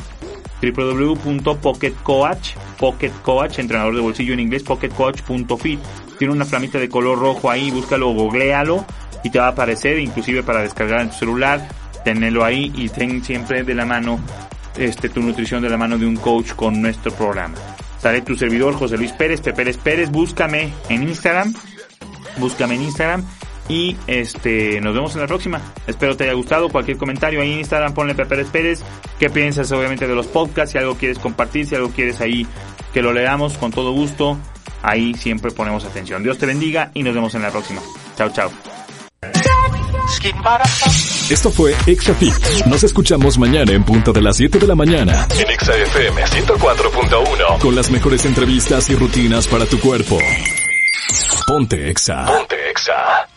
www.pocketcoach 0.72 2.54
pocketcoach, 2.84 3.58
entrenador 3.58 3.94
de 3.94 4.00
bolsillo 4.00 4.34
en 4.34 4.40
inglés, 4.40 4.62
pocketcoach.fit. 4.62 5.80
Tiene 6.18 6.32
una 6.32 6.44
flamita 6.44 6.78
de 6.78 6.88
color 6.88 7.18
rojo 7.18 7.50
ahí, 7.50 7.70
búscalo, 7.70 8.12
googlealo 8.12 8.84
y 9.22 9.30
te 9.30 9.38
va 9.38 9.46
a 9.46 9.50
aparecer, 9.50 9.98
inclusive 9.98 10.42
para 10.42 10.60
descargar 10.60 11.00
en 11.00 11.08
tu 11.10 11.16
celular, 11.16 11.66
tenerlo 12.04 12.44
ahí 12.44 12.70
y 12.74 12.88
ten 12.88 13.24
siempre 13.24 13.64
de 13.64 13.74
la 13.74 13.86
mano 13.86 14.20
este, 14.76 15.08
tu 15.08 15.20
nutrición 15.22 15.62
de 15.62 15.70
la 15.70 15.76
mano 15.76 15.96
de 15.98 16.06
un 16.06 16.16
coach 16.16 16.52
con 16.52 16.80
nuestro 16.82 17.12
programa. 17.12 17.54
Sale 17.98 18.20
tu 18.20 18.36
servidor 18.36 18.74
José 18.74 18.98
Luis 18.98 19.12
Pérez, 19.12 19.40
Pérez 19.40 19.78
Pérez, 19.78 20.10
búscame 20.10 20.74
en 20.90 21.04
Instagram, 21.04 21.54
búscame 22.36 22.74
en 22.74 22.82
Instagram 22.82 23.24
y 23.68 23.96
este 24.06 24.80
nos 24.80 24.94
vemos 24.94 25.14
en 25.14 25.22
la 25.22 25.26
próxima. 25.26 25.60
Espero 25.86 26.16
te 26.16 26.24
haya 26.24 26.34
gustado. 26.34 26.68
Cualquier 26.68 26.96
comentario 26.96 27.40
ahí 27.40 27.52
en 27.52 27.58
Instagram, 27.60 27.94
ponle 27.94 28.14
Pérez 28.14 28.48
Pérez. 28.50 28.82
¿Qué 29.18 29.30
piensas 29.30 29.70
obviamente 29.72 30.06
de 30.06 30.14
los 30.14 30.26
podcasts? 30.26 30.72
Si 30.72 30.78
algo 30.78 30.96
quieres 30.96 31.18
compartir, 31.18 31.66
si 31.66 31.74
algo 31.74 31.90
quieres 31.90 32.20
ahí 32.20 32.46
que 32.92 33.02
lo 33.02 33.12
leamos 33.12 33.56
con 33.58 33.70
todo 33.70 33.92
gusto, 33.92 34.38
ahí 34.82 35.14
siempre 35.14 35.50
ponemos 35.50 35.84
atención. 35.84 36.22
Dios 36.22 36.38
te 36.38 36.46
bendiga 36.46 36.90
y 36.94 37.02
nos 37.02 37.14
vemos 37.14 37.34
en 37.34 37.42
la 37.42 37.50
próxima. 37.50 37.80
Chao, 38.16 38.30
chao. 38.30 38.50
Esto 41.30 41.50
fue 41.50 41.74
Exafit. 41.86 42.34
Nos 42.66 42.84
escuchamos 42.84 43.38
mañana 43.38 43.72
en 43.72 43.82
punto 43.84 44.12
de 44.12 44.20
las 44.20 44.36
7 44.36 44.58
de 44.58 44.66
la 44.66 44.74
mañana 44.74 45.26
en 45.38 45.50
ExaFM 45.50 46.22
104.1 46.22 47.58
con 47.58 47.74
las 47.74 47.90
mejores 47.90 48.24
entrevistas 48.26 48.88
y 48.90 48.94
rutinas 48.94 49.46
para 49.46 49.66
tu 49.66 49.80
cuerpo. 49.80 50.18
Ponte 51.46 51.90
Exa. 51.90 52.26
Ponte 52.26 52.70
Exa. 52.70 53.28